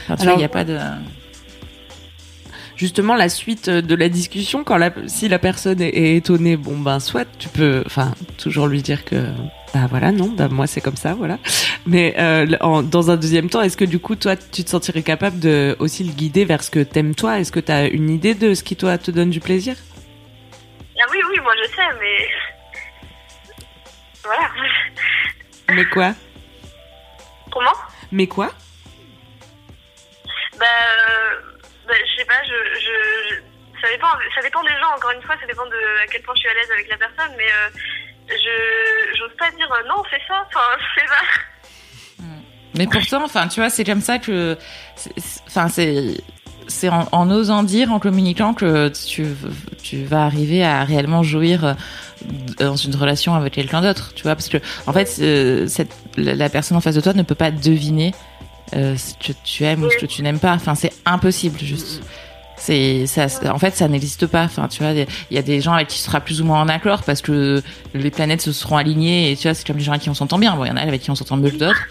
Enfin, 0.05 0.15
tu 0.15 0.23
vois, 0.23 0.23
Alors- 0.23 0.35
il 0.35 0.39
n'y 0.39 0.45
a 0.45 0.49
pas 0.49 0.63
de. 0.63 0.77
Justement, 2.79 3.15
la 3.15 3.27
suite 3.27 3.67
euh, 3.67 3.81
de 3.81 3.93
la 3.93 4.07
discussion, 4.07 4.63
quand 4.63 4.77
la, 4.77 4.89
si 5.07 5.27
la 5.27 5.37
personne 5.37 5.81
est, 5.81 5.89
est 5.89 6.15
étonnée, 6.15 6.55
bon 6.55 6.77
ben 6.79 7.01
soit 7.01 7.25
tu 7.37 7.49
peux, 7.49 7.83
enfin 7.85 8.13
toujours 8.37 8.67
lui 8.67 8.81
dire 8.81 9.03
que 9.03 9.33
bah 9.73 9.85
voilà 9.89 10.13
non, 10.13 10.29
bah 10.29 10.47
moi 10.47 10.65
c'est 10.65 10.79
comme 10.79 10.95
ça, 10.95 11.13
voilà. 11.13 11.39
Mais 11.85 12.15
euh, 12.17 12.47
en- 12.61 12.81
dans 12.81 13.11
un 13.11 13.17
deuxième 13.17 13.49
temps, 13.49 13.61
est-ce 13.61 13.75
que 13.75 13.83
du 13.83 13.99
coup 13.99 14.15
toi 14.15 14.37
tu 14.37 14.63
te 14.63 14.69
sentirais 14.69 15.01
capable 15.03 15.39
de 15.39 15.75
aussi 15.79 16.05
le 16.05 16.13
guider 16.13 16.45
vers 16.45 16.63
ce 16.63 16.71
que 16.71 16.79
t'aimes 16.79 17.15
toi? 17.15 17.37
Est-ce 17.39 17.51
que 17.51 17.59
t'as 17.59 17.89
une 17.89 18.09
idée 18.09 18.33
de 18.33 18.53
ce 18.53 18.63
qui 18.63 18.77
toi 18.77 18.97
te 18.97 19.11
donne 19.11 19.29
du 19.29 19.41
plaisir? 19.41 19.75
Ah 21.01 21.05
oui, 21.11 21.17
oui, 21.29 21.37
moi 21.43 21.51
je 21.61 21.67
sais, 21.69 21.81
mais. 21.99 22.27
Voilà. 24.23 24.49
Mais 25.75 25.85
quoi? 25.85 26.13
Comment? 27.51 27.75
Mais 28.13 28.27
quoi? 28.27 28.51
Bah, 30.57 30.65
euh, 30.65 31.48
bah, 31.89 31.95
je 32.05 32.19
sais 32.19 32.25
pas, 32.25 32.41
je, 32.45 33.35
ça 33.81 33.89
dépend, 33.91 34.07
ça 34.35 34.41
dépend 34.41 34.61
des 34.63 34.77
gens. 34.79 34.95
Encore 34.95 35.11
une 35.11 35.21
fois, 35.23 35.35
ça 35.41 35.47
dépend 35.47 35.65
de 35.65 36.03
à 36.03 36.07
quel 36.11 36.21
point 36.21 36.33
je 36.35 36.41
suis 36.41 36.49
à 36.49 36.53
l'aise 36.53 36.71
avec 36.71 36.87
la 36.89 36.97
personne, 36.97 37.33
mais 37.37 37.45
euh, 37.49 37.79
je, 38.29 39.17
j'ose 39.17 39.35
pas 39.37 39.49
dire 39.51 39.71
euh, 39.71 39.87
non, 39.89 40.03
fais 40.09 40.21
ça. 40.27 40.45
Enfin, 40.47 40.59
je 40.95 40.99
sais 41.01 41.07
pas. 41.07 42.25
Mais 42.75 42.85
pourtant, 42.85 43.23
enfin, 43.25 43.47
tu 43.47 43.59
vois, 43.59 43.69
c'est 43.71 43.83
comme 43.83 44.01
ça 44.01 44.19
que, 44.19 44.55
c'est- 44.95 45.11
c'est- 45.19 45.41
enfin, 45.47 45.67
c'est, 45.69 46.17
c'est 46.67 46.87
en, 46.89 47.31
osant 47.31 47.63
dire, 47.63 47.91
en 47.91 47.99
communiquant 47.99 48.53
que 48.53 48.89
tu, 48.89 49.25
vas 50.05 50.23
arriver 50.25 50.63
à 50.63 50.83
réellement 50.83 51.23
jouir 51.23 51.65
euh, 51.65 51.73
dans 52.59 52.75
une 52.75 52.95
relation 52.95 53.33
avec 53.33 53.53
quelqu'un 53.53 53.81
d'autre, 53.81 54.13
tu 54.13 54.21
vois, 54.21 54.35
parce 54.35 54.49
que 54.49 54.57
en 54.85 54.93
fait, 54.93 55.19
la 56.15 56.49
personne 56.49 56.77
en 56.77 56.81
face 56.81 56.93
de 56.95 57.01
toi 57.01 57.13
ne 57.13 57.23
peut 57.23 57.33
pas 57.33 57.49
deviner 57.49 58.13
euh, 58.75 58.95
ce 58.97 59.13
que 59.15 59.33
tu 59.43 59.63
aimes 59.63 59.83
ou 59.83 59.89
ce 59.89 59.97
que 59.97 60.05
tu 60.05 60.21
n'aimes 60.21 60.39
pas. 60.39 60.53
Enfin, 60.53 60.75
c'est 60.75 60.93
impossible, 61.05 61.59
juste. 61.59 62.01
C'est 62.59 63.05
ça, 63.07 63.27
en 63.51 63.57
fait, 63.57 63.75
ça 63.75 63.87
n'existe 63.87 64.27
pas. 64.27 64.43
Enfin, 64.43 64.67
tu 64.67 64.83
vois, 64.83 64.91
il 64.91 65.07
y 65.31 65.37
a 65.37 65.41
des 65.41 65.61
gens 65.61 65.73
avec 65.73 65.87
qui 65.87 65.97
tu 65.97 66.03
seras 66.03 66.19
plus 66.19 66.41
ou 66.41 66.45
moins 66.45 66.61
en 66.61 66.67
accord 66.67 67.03
parce 67.03 67.21
que 67.21 67.63
les 67.93 68.11
planètes 68.11 68.41
se 68.41 68.51
seront 68.51 68.77
alignées 68.77 69.31
et 69.31 69.35
tu 69.35 69.47
vois, 69.47 69.53
c'est 69.53 69.65
comme 69.65 69.77
les 69.77 69.83
gens 69.83 69.93
avec 69.93 70.03
qui 70.03 70.09
on 70.09 70.13
s'entend 70.13 70.37
bien. 70.37 70.55
Bon, 70.55 70.65
il 70.65 70.67
y 70.67 70.71
en 70.71 70.77
a 70.77 70.81
avec 70.81 71.01
qui 71.01 71.09
on 71.09 71.15
s'entend 71.15 71.37
mieux 71.37 71.51
que 71.51 71.57
d'autres 71.57 71.87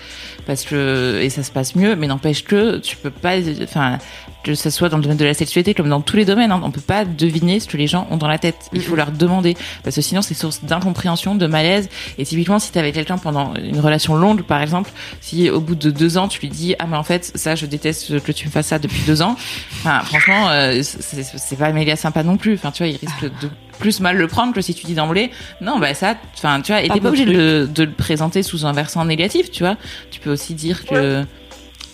parce 0.47 0.65
que 0.65 1.21
et 1.23 1.31
ça 1.31 1.43
se 1.43 1.51
passe 1.51 1.75
mieux, 1.77 1.95
mais 1.95 2.07
n'empêche 2.07 2.43
que 2.43 2.79
tu 2.79 2.97
peux 2.97 3.11
pas, 3.11 3.35
enfin, 3.63 3.99
que 4.45 4.55
ça 4.55 4.71
soit 4.71 4.89
dans 4.89 4.97
le 4.97 5.03
domaine 5.03 5.19
de 5.19 5.25
la 5.25 5.35
sexualité 5.35 5.75
comme 5.75 5.91
dans 5.91 6.01
tous 6.01 6.17
les 6.17 6.25
domaines, 6.25 6.53
hein, 6.53 6.61
on 6.65 6.71
peut 6.71 6.81
pas 6.81 7.05
deviner 7.05 7.61
ce 7.61 7.69
que 7.69 7.77
les 7.77 7.87
gens 7.87 8.07
ont 8.11 8.17
dans 8.17 8.29
la 8.29 8.39
tête. 8.39 8.57
Il 8.73 8.83
faut 8.83 8.97
leur 8.97 9.11
demander 9.11 9.57
parce 9.85 9.97
que 9.97 10.03
sinon 10.03 10.23
c'est 10.23 10.35
source 10.35 10.65
d'incompréhension, 10.65 11.35
de 11.35 11.47
malaise. 11.47 11.91
Et 12.17 12.25
typiquement, 12.25 12.59
si 12.59 12.73
t'es 12.73 12.81
avec 12.81 12.95
quelqu'un 12.95 13.19
pendant 13.19 13.53
une 13.55 13.81
relation 13.81 14.15
longue, 14.15 14.43
par 14.43 14.63
exemple, 14.63 14.91
si 15.21 15.51
au 15.51 15.61
bout 15.61 15.75
de 15.75 15.91
deux 15.91 16.17
ans 16.17 16.29
tu 16.29 16.41
lui 16.41 16.49
dis 16.49 16.75
ah 16.79 16.87
mais 16.89 16.97
en 16.97 17.03
fait 17.03 17.31
ça 17.35 17.55
je 17.55 17.67
déteste 17.67 18.23
que 18.23 18.33
tu 18.33 18.47
me 18.47 18.51
fasses 18.51 18.69
ça 18.69 18.79
depuis 18.79 19.03
deux 19.07 19.21
ans, 19.23 19.37
enfin 19.81 20.01
franchement 20.01 20.49
euh, 20.49 20.58
c'est 20.83 21.23
c'est 21.23 21.57
pas 21.57 21.73
méga 21.73 21.97
sympa 21.97 22.23
non 22.23 22.37
plus. 22.37 22.55
Enfin 22.55 22.71
tu 22.71 22.83
vois, 22.83 22.89
il 22.89 22.97
risque 22.97 23.25
de 23.41 23.49
plus 23.79 24.01
mal 24.01 24.17
le 24.17 24.27
prendre 24.27 24.53
que 24.53 24.61
si 24.61 24.75
tu 24.75 24.87
dis 24.87 24.95
d'emblée 24.95 25.31
non 25.61 25.79
bah 25.79 25.95
ça 25.95 26.17
enfin 26.37 26.61
tu 26.61 26.73
vois 26.73 26.83
et 26.83 26.89
t'es 26.89 27.01
pas 27.01 27.09
obligé 27.09 27.25
de 27.25 27.31
truc. 27.33 27.43
le, 27.43 27.67
de 27.67 27.85
le 27.85 27.93
présenter 27.93 28.43
sous 28.43 28.67
un 28.67 28.73
versant 28.73 29.05
négatif 29.05 29.51
tu 29.51 29.63
vois 29.63 29.77
tu 30.11 30.21
peux 30.21 30.31
aussi 30.31 30.55
dire 30.55 30.85
que 30.85 31.25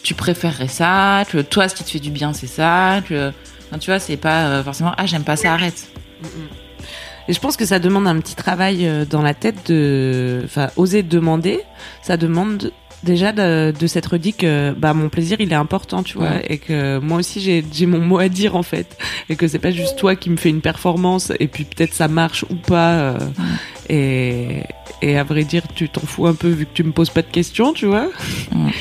tu 0.03 0.15
préférerais 0.15 0.69
ça 0.69 1.25
que 1.31 1.39
toi 1.39 1.69
ce 1.69 1.75
qui 1.75 1.85
te 1.85 1.91
fait 1.91 2.01
du 2.01 2.11
bien 2.11 2.33
c'est 2.33 2.47
ça 2.47 3.03
que 3.07 3.33
enfin, 3.69 3.79
tu 3.79 3.91
vois 3.91 3.99
c'est 3.99 4.17
pas 4.17 4.47
euh, 4.47 4.65
forcément 4.65 4.93
ah 4.97 5.07
j'aime 5.07 5.25
pas 5.25 5.37
ça 5.37 5.53
arrête 5.53 5.89
Et 7.27 7.33
je 7.33 7.41
pense 7.41 7.57
que 7.57 7.65
ça 7.65 7.79
demande 7.79 8.07
un 8.07 8.19
petit 8.21 8.35
travail 8.35 8.87
euh, 8.87 9.05
dans 9.07 9.23
la 9.23 9.33
tête 9.33 9.71
de, 9.71 10.43
enfin, 10.45 10.69
oser 10.77 11.03
demander. 11.03 11.61
Ça 12.03 12.19
demande 12.19 12.71
déjà 13.05 13.33
de, 13.33 13.73
de 13.79 13.87
s'être 13.87 14.17
dit 14.17 14.33
que 14.33 14.73
bah 14.77 14.95
mon 14.95 15.09
plaisir 15.09 15.37
il 15.41 15.53
est 15.53 15.55
important, 15.57 16.03
tu 16.03 16.19
vois, 16.19 16.31
Ouais. 16.31 16.47
et 16.49 16.59
que 16.59 16.99
moi 16.99 17.19
aussi 17.19 17.41
j'ai 17.41 17.65
j'ai 17.73 17.87
mon 17.87 18.01
mot 18.01 18.19
à 18.19 18.29
dire 18.29 18.57
en 18.57 18.63
fait, 18.63 18.97
et 19.29 19.37
que 19.37 19.47
c'est 19.47 19.59
pas 19.59 19.71
juste 19.71 19.97
toi 19.97 20.17
qui 20.17 20.31
me 20.31 20.37
fais 20.37 20.49
une 20.51 20.61
performance 20.61 21.31
et 21.39 21.47
puis 21.47 21.65
peut-être 21.65 21.95
ça 21.95 22.09
marche 22.09 22.45
ou 22.51 22.55
pas. 22.57 22.95
euh, 22.95 23.19
et 23.89 24.63
et 25.03 25.19
à 25.19 25.25
vrai 25.25 25.45
dire 25.45 25.63
tu 25.75 25.89
t'en 25.89 26.01
fous 26.01 26.27
un 26.27 26.35
peu 26.35 26.49
vu 26.49 26.65
que 26.67 26.73
tu 26.75 26.83
me 26.83 26.93
poses 26.93 27.11
pas 27.11 27.23
de 27.23 27.31
questions, 27.31 27.73
tu 27.75 27.87
vois. 27.87 28.09
Ouais. 28.55 28.73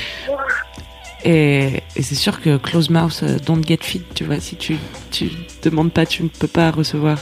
Et, 1.26 1.82
et 1.96 2.02
c'est 2.02 2.16
sûr 2.16 2.42
que 2.42 2.58
close 2.58 2.90
mouth, 2.90 3.22
euh, 3.24 3.40
don't 3.46 3.64
get 3.66 3.80
fit, 3.82 4.02
tu 4.14 4.24
vois. 4.26 4.40
Si 4.42 4.56
tu 4.58 4.76
tu 5.12 5.30
demandes 5.64 5.92
pas, 5.94 6.06
tu 6.06 6.22
ne 6.24 6.28
peux 6.28 6.48
pas 6.48 6.70
recevoir. 6.72 7.18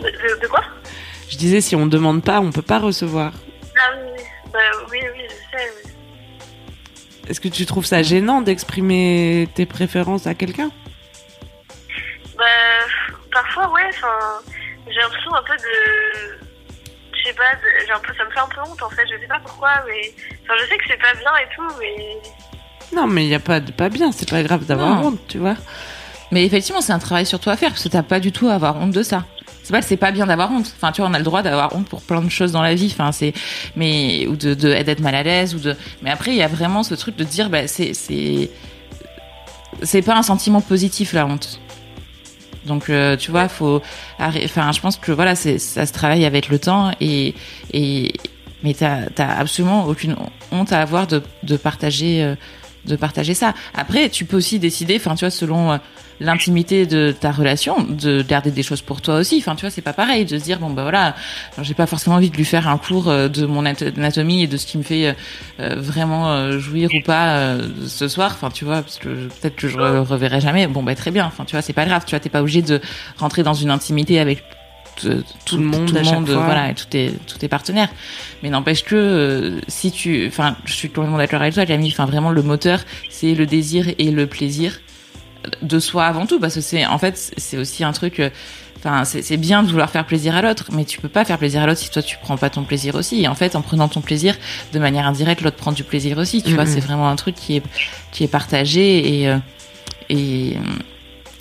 De 0.00 0.46
quoi? 0.48 0.60
Je 1.28 1.36
disais, 1.36 1.60
si 1.60 1.74
on 1.76 1.86
demande 1.86 2.22
pas, 2.22 2.40
on 2.40 2.50
peut 2.52 2.62
pas 2.62 2.78
recevoir. 2.78 3.32
Ah 4.54 4.58
oui, 4.90 4.98
oui. 5.00 5.02
Bah, 5.08 5.08
oui, 5.14 5.22
oui, 5.22 5.22
je 5.28 5.58
sais. 5.58 5.70
oui. 5.84 5.90
Est-ce 7.28 7.40
que 7.40 7.48
tu 7.48 7.66
trouves 7.66 7.84
ça 7.84 8.02
gênant 8.02 8.40
d'exprimer 8.40 9.48
tes 9.54 9.66
préférences 9.66 10.26
à 10.26 10.34
quelqu'un? 10.34 10.70
Bah, 12.36 12.44
parfois, 13.32 13.70
ouais, 13.72 13.82
enfin, 13.90 14.40
j'ai 14.88 14.98
l'impression 15.00 15.34
un 15.34 15.42
peu 15.42 15.56
de. 15.56 16.38
Je 17.12 17.28
sais 17.28 17.34
pas, 17.34 17.52
de- 17.54 17.86
j'ai 17.86 17.92
un 17.92 17.98
peu, 17.98 18.14
ça 18.16 18.24
me 18.24 18.30
fait 18.30 18.38
un 18.38 18.46
peu 18.48 18.60
honte 18.62 18.82
en 18.82 18.88
fait, 18.90 19.02
je 19.12 19.20
sais 19.20 19.26
pas 19.26 19.40
pourquoi, 19.44 19.70
mais. 19.86 20.12
Enfin, 20.44 20.54
je 20.62 20.66
sais 20.68 20.78
que 20.78 20.84
c'est 20.88 21.00
pas 21.00 21.12
bien 21.14 21.30
et 21.42 21.54
tout, 21.54 21.68
mais. 21.78 22.16
Non, 22.96 23.06
mais 23.06 23.24
il 23.24 23.28
y 23.28 23.34
a 23.34 23.40
pas 23.40 23.60
de 23.60 23.70
pas 23.72 23.90
bien. 23.90 24.12
C'est 24.12 24.30
pas 24.30 24.42
grave 24.42 24.64
d'avoir 24.64 25.04
honte, 25.04 25.18
tu 25.28 25.36
vois. 25.38 25.56
mais 26.30 26.44
effectivement 26.46 26.80
c'est 26.80 26.92
un 26.92 26.98
travail 26.98 27.26
sur 27.26 27.38
toi 27.40 27.52
à 27.54 27.56
faire 27.56 27.70
parce 27.70 27.82
que 27.84 27.88
t'as 27.88 28.02
pas 28.02 28.20
du 28.20 28.32
tout 28.32 28.48
à 28.48 28.54
avoir 28.54 28.76
honte 28.76 28.92
de 28.92 29.02
ça 29.02 29.24
c'est 29.68 29.72
pas 29.72 29.82
c'est 29.82 29.96
pas 29.98 30.12
bien 30.12 30.26
d'avoir 30.26 30.50
honte. 30.50 30.72
Enfin 30.76 30.92
tu 30.92 31.02
vois 31.02 31.10
on 31.10 31.14
a 31.14 31.18
le 31.18 31.24
droit 31.24 31.42
d'avoir 31.42 31.76
honte 31.76 31.86
pour 31.86 32.00
plein 32.00 32.22
de 32.22 32.30
choses 32.30 32.52
dans 32.52 32.62
la 32.62 32.74
vie. 32.74 32.88
Enfin 32.90 33.12
c'est 33.12 33.34
mais 33.76 34.26
ou 34.26 34.34
de 34.34 34.54
d'être 34.54 35.00
mal 35.00 35.14
à 35.14 35.22
l'aise 35.22 35.54
ou 35.54 35.58
de 35.58 35.76
mais 36.02 36.10
après 36.10 36.30
il 36.30 36.38
y 36.38 36.42
a 36.42 36.48
vraiment 36.48 36.82
ce 36.82 36.94
truc 36.94 37.16
de 37.16 37.24
dire 37.24 37.50
bah 37.50 37.66
c'est 37.68 37.92
c'est 37.92 38.50
c'est 39.82 40.00
pas 40.00 40.16
un 40.16 40.22
sentiment 40.22 40.62
positif 40.62 41.12
la 41.12 41.26
honte. 41.26 41.60
Donc 42.64 42.88
euh, 42.88 43.18
tu 43.18 43.30
vois 43.30 43.48
faut 43.48 43.82
enfin 44.18 44.72
je 44.72 44.80
pense 44.80 44.96
que 44.96 45.12
voilà 45.12 45.34
c'est 45.34 45.58
ça 45.58 45.84
se 45.84 45.92
travaille 45.92 46.24
avec 46.24 46.48
le 46.48 46.58
temps 46.58 46.92
et 47.02 47.34
et 47.74 48.14
mais 48.62 48.72
t'as 48.72 49.10
t'as 49.14 49.34
absolument 49.34 49.84
aucune 49.84 50.16
honte 50.50 50.72
à 50.72 50.80
avoir 50.80 51.06
de 51.06 51.22
de 51.42 51.56
partager 51.58 52.22
euh, 52.22 52.36
de 52.86 52.96
partager 52.96 53.34
ça. 53.34 53.52
Après, 53.74 54.08
tu 54.08 54.24
peux 54.24 54.36
aussi 54.36 54.58
décider, 54.58 54.96
enfin, 54.96 55.14
tu 55.14 55.24
vois, 55.24 55.30
selon 55.30 55.72
euh, 55.72 55.78
l'intimité 56.20 56.86
de 56.86 57.14
ta 57.18 57.30
relation, 57.30 57.82
de 57.88 58.22
garder 58.22 58.50
des 58.50 58.62
choses 58.62 58.82
pour 58.82 59.00
toi 59.00 59.16
aussi. 59.16 59.38
Enfin, 59.38 59.54
tu 59.54 59.62
vois, 59.62 59.70
c'est 59.70 59.82
pas 59.82 59.92
pareil 59.92 60.24
de 60.24 60.38
se 60.38 60.42
dire 60.44 60.58
bon 60.58 60.70
bah 60.70 60.82
voilà, 60.82 61.14
j'ai 61.62 61.74
pas 61.74 61.86
forcément 61.86 62.16
envie 62.16 62.30
de 62.30 62.36
lui 62.36 62.44
faire 62.44 62.68
un 62.68 62.78
cours 62.78 63.08
euh, 63.08 63.28
de 63.28 63.46
mon 63.46 63.64
anat- 63.64 63.96
anatomie 63.96 64.42
et 64.42 64.46
de 64.46 64.56
ce 64.56 64.66
qui 64.66 64.78
me 64.78 64.82
fait 64.82 65.14
euh, 65.60 65.74
vraiment 65.76 66.30
euh, 66.32 66.58
jouir 66.58 66.90
ou 66.94 67.00
pas 67.04 67.56
ce 67.86 68.08
soir. 68.08 68.32
Enfin, 68.34 68.50
tu 68.50 68.64
vois, 68.64 68.82
parce 68.82 68.98
que 68.98 69.08
peut-être 69.28 69.56
que 69.56 69.68
je 69.68 69.78
reverrai 69.78 70.40
jamais. 70.40 70.66
Bon 70.66 70.82
bah 70.82 70.94
très 70.94 71.10
bien. 71.10 71.26
Enfin, 71.26 71.44
tu 71.44 71.52
vois, 71.52 71.62
c'est 71.62 71.72
pas 71.72 71.84
grave. 71.84 72.02
Tu 72.06 72.10
vois, 72.10 72.20
t'es 72.20 72.28
pas 72.28 72.40
obligé 72.40 72.62
de 72.62 72.80
rentrer 73.18 73.42
dans 73.42 73.54
une 73.54 73.70
intimité 73.70 74.18
avec 74.20 74.42
tout, 75.00 75.22
tout 75.44 75.58
le 75.58 75.64
monde 75.64 75.86
tout 75.86 75.94
le 75.94 76.02
monde, 76.02 76.28
voilà, 76.28 76.70
et 76.70 76.74
tous 76.74 76.86
tes 76.86 77.12
tous 77.28 77.38
tes 77.38 77.46
partenaires. 77.48 77.88
Mais 78.42 78.50
n'empêche 78.50 78.82
que 78.82 78.96
euh, 78.96 79.60
si 79.68 79.92
tu, 79.92 80.26
enfin, 80.26 80.56
je 80.64 80.72
suis 80.72 80.88
complètement 80.90 81.18
d'accord 81.18 81.40
avec 81.40 81.54
toi, 81.54 81.64
Camille. 81.66 81.92
Enfin, 81.92 82.06
vraiment, 82.06 82.30
le 82.30 82.42
moteur, 82.42 82.80
c'est 83.08 83.34
le 83.34 83.46
désir 83.46 83.86
et 83.98 84.10
le 84.10 84.26
plaisir 84.26 84.80
de 85.62 85.78
soi 85.78 86.04
avant 86.06 86.26
tout, 86.26 86.38
parce 86.40 86.54
que 86.54 86.60
c'est, 86.60 86.86
en 86.86 86.98
fait, 86.98 87.32
c'est 87.36 87.56
aussi 87.58 87.84
un 87.84 87.92
truc. 87.92 88.20
euh, 88.20 88.30
Enfin, 88.80 89.04
c'est 89.04 89.36
bien 89.36 89.64
de 89.64 89.70
vouloir 89.72 89.90
faire 89.90 90.06
plaisir 90.06 90.36
à 90.36 90.40
l'autre, 90.40 90.66
mais 90.72 90.84
tu 90.84 91.00
peux 91.00 91.08
pas 91.08 91.24
faire 91.24 91.36
plaisir 91.38 91.60
à 91.62 91.66
l'autre 91.66 91.80
si 91.80 91.90
toi 91.90 92.00
tu 92.00 92.16
prends 92.22 92.36
pas 92.36 92.48
ton 92.48 92.62
plaisir 92.62 92.94
aussi. 92.94 93.20
Et 93.24 93.26
en 93.26 93.34
fait, 93.34 93.56
en 93.56 93.60
prenant 93.60 93.88
ton 93.88 94.00
plaisir 94.00 94.36
de 94.72 94.78
manière 94.78 95.04
indirecte, 95.08 95.40
l'autre 95.40 95.56
prend 95.56 95.72
du 95.72 95.82
plaisir 95.82 96.16
aussi. 96.16 96.44
Tu 96.44 96.54
vois, 96.54 96.64
c'est 96.64 96.78
vraiment 96.78 97.08
un 97.08 97.16
truc 97.16 97.34
qui 97.34 97.56
est 97.56 97.62
qui 98.12 98.22
est 98.22 98.28
partagé 98.28 99.20
et 99.22 99.28
euh, 99.28 99.38
et 100.08 100.56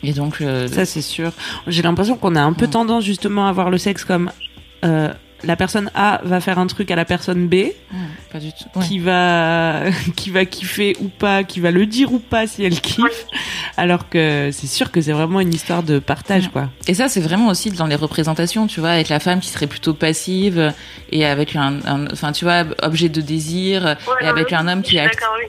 et 0.01 0.13
donc 0.13 0.41
euh, 0.41 0.67
Ça, 0.67 0.85
c'est 0.87 1.03
sûr. 1.03 1.31
J'ai 1.67 1.83
l'impression 1.83 2.17
qu'on 2.17 2.35
a 2.35 2.41
un 2.41 2.53
peu 2.53 2.65
Mm. 2.65 2.71
tendance 2.71 3.03
justement 3.03 3.47
à 3.47 3.51
voir 3.51 3.69
le 3.69 3.77
sexe 3.77 4.03
comme 4.03 4.31
euh, 4.83 5.13
la 5.43 5.55
personne 5.55 5.91
A 5.95 6.19
va 6.23 6.39
faire 6.41 6.59
un 6.59 6.67
truc 6.67 6.89
à 6.91 6.95
la 6.95 7.05
personne 7.05 7.47
B, 7.47 7.67
pas 8.31 8.39
du 8.39 8.51
tout. 8.51 8.79
Ouais. 8.79 8.85
qui 8.85 8.99
va 8.99 9.83
qui 10.15 10.29
va 10.31 10.45
kiffer 10.45 10.95
ou 10.99 11.09
pas, 11.09 11.43
qui 11.43 11.59
va 11.59 11.71
le 11.71 11.85
dire 11.85 12.11
ou 12.11 12.19
pas 12.19 12.47
si 12.47 12.63
elle 12.63 12.79
kiffe, 12.81 13.25
alors 13.77 14.09
que 14.09 14.49
c'est 14.51 14.67
sûr 14.67 14.91
que 14.91 15.01
c'est 15.01 15.11
vraiment 15.11 15.39
une 15.39 15.53
histoire 15.53 15.83
de 15.83 15.99
partage, 15.99 16.49
quoi. 16.49 16.69
Et 16.87 16.93
ça, 16.93 17.07
c'est 17.09 17.21
vraiment 17.21 17.47
aussi 17.47 17.71
dans 17.71 17.85
les 17.87 17.95
représentations, 17.95 18.67
tu 18.67 18.79
vois, 18.79 18.89
avec 18.91 19.09
la 19.09 19.19
femme 19.19 19.39
qui 19.39 19.49
serait 19.49 19.67
plutôt 19.67 19.93
passive 19.93 20.73
et 21.11 21.25
avec 21.25 21.55
un, 21.55 21.79
enfin, 22.11 22.31
tu 22.31 22.45
vois, 22.45 22.63
objet 22.81 23.09
de 23.09 23.21
désir, 23.21 23.95
Ouais, 24.07 24.25
et 24.25 24.27
avec 24.27 24.47
oui, 24.49 24.55
un 24.55 24.67
homme 24.67 24.81
qui 24.81 24.97
est 24.97 25.05
oui. 25.05 25.47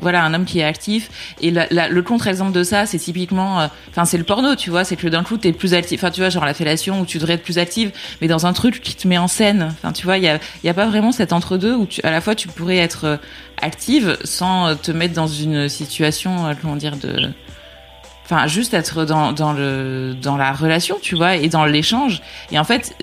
Voilà 0.00 0.22
un 0.24 0.34
homme 0.34 0.44
qui 0.44 0.60
est 0.60 0.64
actif. 0.64 1.10
Et 1.40 1.50
la, 1.50 1.66
la- 1.70 1.88
le 1.88 2.02
contre-exemple 2.02 2.52
de 2.52 2.62
ça 2.62 2.86
c'est 2.86 2.98
typiquement 2.98 3.60
euh, 3.60 3.66
enfin 3.90 4.04
c'est 4.04 4.18
le 4.18 4.24
porno 4.24 4.54
tu 4.54 4.70
vois 4.70 4.84
c'est 4.84 4.96
que 4.96 5.08
d'un 5.08 5.22
coup 5.22 5.36
t'es 5.36 5.52
plus 5.52 5.74
actif. 5.74 6.00
Enfin 6.02 6.10
tu 6.10 6.20
vois 6.20 6.30
genre 6.30 6.44
la 6.44 6.54
fellation 6.54 7.00
où 7.00 7.06
tu 7.06 7.18
devrais 7.18 7.34
être 7.34 7.42
plus 7.42 7.58
active 7.58 7.90
mais 8.20 8.28
dans 8.28 8.46
un 8.46 8.52
truc 8.52 8.80
qui 8.80 8.94
te 8.94 9.06
met 9.08 9.18
en 9.18 9.28
scène. 9.28 9.72
Enfin 9.78 9.92
tu 9.92 10.04
vois 10.04 10.18
il 10.18 10.24
y 10.24 10.28
a 10.28 10.36
il 10.62 10.66
y 10.66 10.70
a 10.70 10.74
pas 10.74 10.86
vraiment 10.86 11.12
cet 11.12 11.32
entre-deux 11.32 11.74
où 11.74 11.86
tu, 11.86 12.00
à 12.02 12.10
la 12.10 12.20
fois 12.20 12.34
tu 12.34 12.48
pourrais 12.48 12.78
être 12.78 13.04
euh, 13.04 13.16
active 13.60 14.18
sans 14.24 14.68
euh, 14.68 14.74
te 14.74 14.90
mettre 14.92 15.14
dans 15.14 15.26
une 15.26 15.68
situation 15.68 16.54
comment 16.60 16.76
dire 16.76 16.96
de 16.96 17.30
enfin 18.30 18.46
juste 18.46 18.74
être 18.74 19.06
dans 19.06 19.32
dans 19.32 19.54
le 19.54 20.14
dans 20.20 20.36
la 20.36 20.52
relation 20.52 20.98
tu 21.00 21.16
vois 21.16 21.36
et 21.36 21.48
dans 21.48 21.64
l'échange. 21.64 22.20
Et 22.52 22.58
en 22.58 22.64
fait 22.64 22.94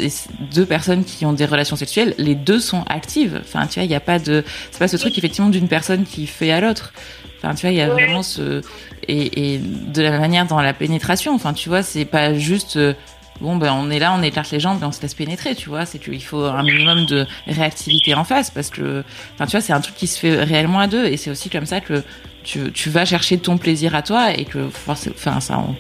deux 0.54 0.66
personnes 0.66 1.04
qui 1.04 1.26
ont 1.26 1.34
des 1.34 1.46
relations 1.46 1.76
sexuelles 1.76 2.14
les 2.18 2.36
deux 2.36 2.60
sont 2.60 2.84
actives. 2.88 3.42
Enfin 3.44 3.66
tu 3.66 3.80
vois 3.80 3.86
il 3.86 3.92
y 3.92 3.96
a 3.96 4.00
pas 4.00 4.20
de 4.20 4.44
c'est 4.72 4.80
pas 4.80 4.88
ce 4.88 4.98
truc 4.98 5.18
effectivement 5.18 5.50
d'une 5.50 5.68
personne 5.68 6.04
qui 6.04 6.28
fait 6.28 6.52
à 6.52 6.62
l'autre. 6.62 6.94
Enfin 7.40 7.56
tu 7.56 7.62
vois 7.62 7.72
il 7.72 7.78
y 7.78 7.82
a 7.82 7.90
vraiment 7.90 8.22
ce 8.22 8.62
et, 9.08 9.56
et 9.56 9.58
de 9.60 10.02
la 10.02 10.12
même 10.12 10.22
manière 10.22 10.46
dans 10.46 10.62
la 10.62 10.74
pénétration. 10.74 11.34
Enfin 11.34 11.54
tu 11.54 11.70
vois 11.70 11.82
c'est 11.82 12.06
pas 12.06 12.36
juste 12.36 12.78
euh, 12.78 12.94
bon 13.42 13.58
ben 13.58 13.74
on 13.74 13.90
est 13.90 14.00
là 14.00 14.14
on 14.14 14.22
écarte 14.22 14.52
les 14.52 14.60
jambes 14.60 14.82
et 14.82 14.86
on 14.86 14.92
se 14.92 15.02
laisse 15.02 15.14
pénétrer 15.14 15.56
tu 15.56 15.70
vois. 15.70 15.86
C'est 15.86 16.00
qu'il 16.00 16.24
faut 16.24 16.44
un 16.44 16.64
minimum 16.64 17.06
de 17.06 17.26
réactivité 17.48 18.14
en 18.14 18.24
face 18.24 18.50
parce 18.52 18.70
que 18.70 19.04
enfin 19.34 19.46
tu 19.46 19.52
vois 19.52 19.62
c'est 19.62 19.74
un 19.74 19.82
truc 19.82 19.96
qui 19.96 20.08
se 20.08 20.20
fait 20.20 20.44
réellement 20.44 20.80
à 20.80 20.88
deux. 20.88 21.06
Et 21.06 21.18
c'est 21.18 21.30
aussi 21.30 21.50
comme 21.50 21.66
ça 21.66 21.82
que 21.82 22.04
tu, 22.44 22.72
tu 22.72 22.90
vas 22.90 23.06
chercher 23.06 23.38
ton 23.38 23.58
plaisir 23.58 23.96
à 23.96 24.02
toi 24.02 24.32
et 24.32 24.46
que 24.46 24.70
enfin 24.88 25.40
ça 25.40 25.58
en, 25.58 25.76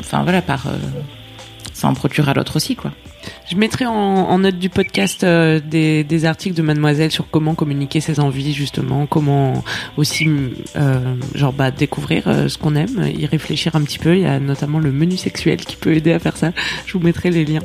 enfin 0.00 0.22
voilà 0.22 0.42
par 0.42 0.66
euh, 0.66 0.76
ça 1.72 1.88
en 1.88 1.94
procure 1.94 2.28
à 2.28 2.34
l'autre 2.34 2.56
aussi 2.56 2.76
quoi 2.76 2.92
Je 3.48 3.56
mettrai 3.56 3.86
en, 3.86 3.92
en 3.92 4.38
note 4.38 4.58
du 4.58 4.68
podcast 4.68 5.22
euh, 5.22 5.60
des, 5.60 6.02
des 6.02 6.24
articles 6.24 6.56
de 6.56 6.62
Mademoiselle 6.62 7.12
sur 7.12 7.30
comment 7.30 7.54
communiquer 7.54 8.00
ses 8.00 8.18
envies 8.18 8.52
justement, 8.52 9.06
comment 9.06 9.62
aussi 9.96 10.28
euh, 10.74 11.14
genre 11.34 11.52
bah 11.52 11.70
découvrir 11.70 12.26
euh, 12.26 12.48
ce 12.48 12.58
qu'on 12.58 12.74
aime, 12.74 13.06
y 13.06 13.24
réfléchir 13.24 13.76
un 13.76 13.82
petit 13.82 14.00
peu. 14.00 14.16
Il 14.16 14.22
y 14.22 14.26
a 14.26 14.40
notamment 14.40 14.80
le 14.80 14.90
menu 14.90 15.16
sexuel 15.16 15.58
qui 15.58 15.76
peut 15.76 15.94
aider 15.94 16.12
à 16.12 16.18
faire 16.18 16.36
ça. 16.36 16.50
Je 16.86 16.92
vous 16.94 17.00
mettrai 17.00 17.30
les 17.30 17.44
liens. 17.44 17.62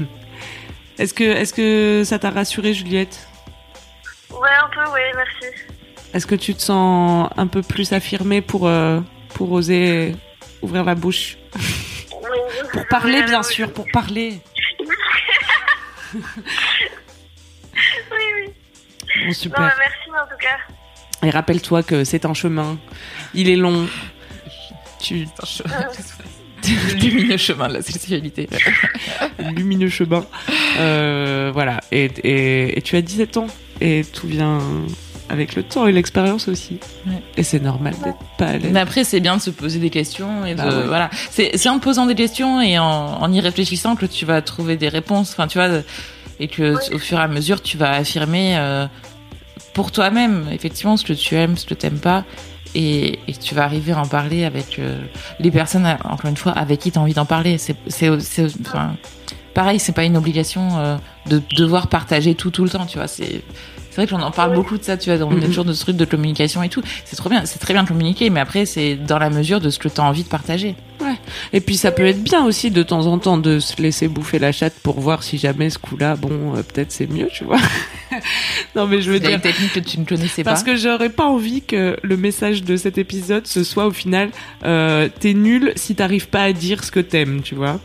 est-ce 0.98 1.12
que 1.12 1.24
est-ce 1.24 1.52
que 1.52 2.02
ça 2.04 2.18
t'a 2.18 2.30
rassuré 2.30 2.72
Juliette? 2.72 3.28
Ouais, 4.30 4.48
un 4.62 4.68
peu, 4.68 4.90
oui, 4.92 5.00
merci. 5.14 5.54
Est-ce 6.14 6.26
que 6.26 6.34
tu 6.34 6.54
te 6.54 6.62
sens 6.62 7.28
un 7.36 7.46
peu 7.46 7.60
plus 7.60 7.92
affirmée 7.92 8.40
pour 8.40 8.66
euh, 8.66 9.00
pour 9.34 9.52
oser 9.52 10.14
ouvrir 10.62 10.84
la 10.84 10.94
bouche? 10.94 11.36
Pour 12.72 12.86
parler 12.88 13.22
bien 13.24 13.42
sûr, 13.42 13.70
pour 13.72 13.84
parler. 13.92 14.40
Oui, 18.10 18.24
oui. 18.36 18.52
Bon, 19.20 19.26
Non, 19.26 19.32
super. 19.32 19.60
merci 19.60 20.10
en 20.10 20.26
tout 20.26 20.38
cas. 20.40 21.26
Et 21.26 21.30
rappelle-toi 21.30 21.82
que 21.82 22.04
c'est 22.04 22.24
un 22.24 22.34
chemin. 22.34 22.78
Il 23.34 23.48
est 23.48 23.56
long. 23.56 23.86
Tu 25.00 25.26
lumineux 27.00 27.36
chemin 27.36 27.68
de 27.68 27.74
la 27.74 27.82
sexualité 27.82 28.48
lumineux 29.38 29.88
chemin. 29.88 30.26
Euh, 30.78 31.50
voilà. 31.52 31.80
Et, 31.92 32.04
et, 32.24 32.78
et 32.78 32.82
tu 32.82 32.96
as 32.96 33.02
17 33.02 33.36
ans. 33.36 33.46
Et 33.80 34.02
tout 34.04 34.26
vient 34.26 34.60
avec 35.30 35.54
le 35.54 35.62
temps 35.62 35.86
et 35.86 35.92
l'expérience 35.92 36.48
aussi. 36.48 36.78
Ouais. 37.06 37.22
Et 37.36 37.42
c'est 37.42 37.60
normal 37.60 37.94
d'être 38.04 38.18
pas 38.38 38.46
à 38.46 38.52
l'aise. 38.58 38.70
mais 38.72 38.80
après 38.80 39.04
c'est 39.04 39.20
bien 39.20 39.36
de 39.36 39.42
se 39.42 39.50
poser 39.50 39.78
des 39.78 39.90
questions 39.90 40.44
et 40.46 40.54
de 40.54 40.58
Bah 40.58 40.68
ouais. 40.68 40.86
voilà 40.86 41.10
c'est 41.30 41.50
c'est 41.56 41.68
en 41.68 41.78
te 41.78 41.84
posant 41.84 42.06
des 42.06 42.14
questions 42.14 42.60
et 42.60 42.78
en, 42.78 42.84
en 42.86 43.32
y 43.32 43.40
réfléchissant 43.40 43.94
que 43.96 44.06
tu 44.06 44.24
vas 44.24 44.40
trouver 44.42 44.76
des 44.76 44.88
réponses 44.88 45.32
enfin 45.32 45.46
tu 45.46 45.58
vois 45.58 45.68
et 46.40 46.48
que 46.48 46.74
Ouais. 46.74 46.94
au 46.94 46.98
fur 46.98 47.18
et 47.18 47.22
à 47.22 47.28
mesure 47.28 47.62
tu 47.62 47.76
vas 47.76 47.90
affirmer 47.92 48.56
euh, 48.56 48.86
pour 49.74 49.92
toi-même 49.92 50.46
effectivement 50.52 50.96
ce 50.96 51.04
que 51.04 51.12
tu 51.12 51.34
aimes 51.34 51.56
ce 51.56 51.66
que 51.66 51.74
t'aimes 51.74 51.98
pas 52.00 52.24
et, 52.74 53.18
et 53.26 53.32
tu 53.32 53.54
vas 53.54 53.64
arriver 53.64 53.92
à 53.92 54.00
en 54.00 54.06
parler 54.06 54.44
avec 54.44 54.78
euh, 54.78 55.00
les 55.40 55.50
personnes 55.50 55.86
encore 56.04 56.28
une 56.30 56.36
fois 56.36 56.52
avec 56.52 56.80
qui 56.80 56.92
tu 56.92 56.98
as 56.98 57.02
envie 57.02 57.14
d'en 57.14 57.24
parler 57.26 57.58
c'est 57.58 57.76
c'est 57.86 58.20
c'est 58.20 58.46
enfin 58.60 58.94
pareil 59.54 59.78
c'est 59.78 59.92
pas 59.92 60.04
une 60.04 60.16
obligation 60.16 60.68
euh, 60.78 60.96
de 61.28 61.40
devoir 61.56 61.88
partager 61.88 62.34
tout 62.34 62.50
tout 62.50 62.64
le 62.64 62.70
temps 62.70 62.86
tu 62.86 62.98
vois 62.98 63.08
c'est 63.08 63.42
c'est 63.90 63.96
vrai 64.02 64.06
qu'on 64.06 64.22
en 64.22 64.30
parle 64.30 64.50
Ouais. 64.50 64.56
beaucoup 64.56 64.78
de 64.78 64.82
ça 64.84 64.96
tu 64.96 65.14
vois 65.14 65.24
on 65.26 65.32
est 65.32 65.36
Mhm. 65.36 65.44
toujours 65.46 65.64
de 65.64 65.72
ce 65.72 65.80
truc 65.80 65.96
de 65.96 66.04
communication 66.04 66.62
et 66.62 66.68
tout 66.68 66.82
c'est 67.04 67.16
trop 67.16 67.28
bien 67.28 67.44
c'est 67.46 67.58
très 67.58 67.72
bien 67.74 67.82
de 67.82 67.88
communiquer 67.88 68.30
mais 68.30 68.40
après 68.40 68.66
c'est 68.66 68.94
dans 68.96 69.18
la 69.18 69.30
mesure 69.30 69.60
de 69.60 69.70
ce 69.70 69.78
que 69.78 69.88
tu 69.88 70.00
as 70.00 70.04
envie 70.04 70.22
de 70.24 70.28
partager 70.28 70.74
Et 71.52 71.60
puis 71.60 71.76
ça 71.76 71.90
peut 71.90 72.04
être 72.04 72.22
bien 72.22 72.44
aussi 72.44 72.70
de 72.70 72.82
temps 72.82 73.06
en 73.06 73.18
temps 73.18 73.38
de 73.38 73.60
se 73.60 73.80
laisser 73.80 74.08
bouffer 74.08 74.38
la 74.38 74.52
chatte 74.52 74.74
pour 74.82 75.00
voir 75.00 75.22
si 75.22 75.38
jamais 75.38 75.70
ce 75.70 75.78
coup-là, 75.78 76.16
bon, 76.16 76.54
euh, 76.54 76.62
peut-être 76.62 76.92
c'est 76.92 77.06
mieux, 77.06 77.28
tu 77.32 77.44
vois. 77.44 77.56
non 78.76 78.86
mais 78.86 79.00
je 79.00 79.10
veux 79.10 79.20
dire, 79.20 79.30
une 79.30 79.40
technique 79.40 79.72
que 79.72 79.80
tu 79.80 79.98
ne 80.00 80.04
connaissais 80.04 80.42
Parce 80.44 80.62
pas 80.64 80.72
que 80.72 80.76
j'aurais 80.76 81.08
pas 81.08 81.24
envie 81.26 81.62
que 81.62 81.96
le 82.02 82.16
message 82.16 82.62
de 82.62 82.76
cet 82.76 82.98
épisode 82.98 83.46
ce 83.46 83.64
soit 83.64 83.86
au 83.86 83.90
final 83.92 84.30
euh, 84.64 85.08
t'es 85.20 85.34
nul 85.34 85.72
si 85.76 85.94
t'arrives 85.94 86.28
pas 86.28 86.42
à 86.42 86.52
dire 86.52 86.84
ce 86.84 86.90
que 86.90 87.00
t'aimes, 87.00 87.40
tu 87.42 87.54
vois. 87.54 87.80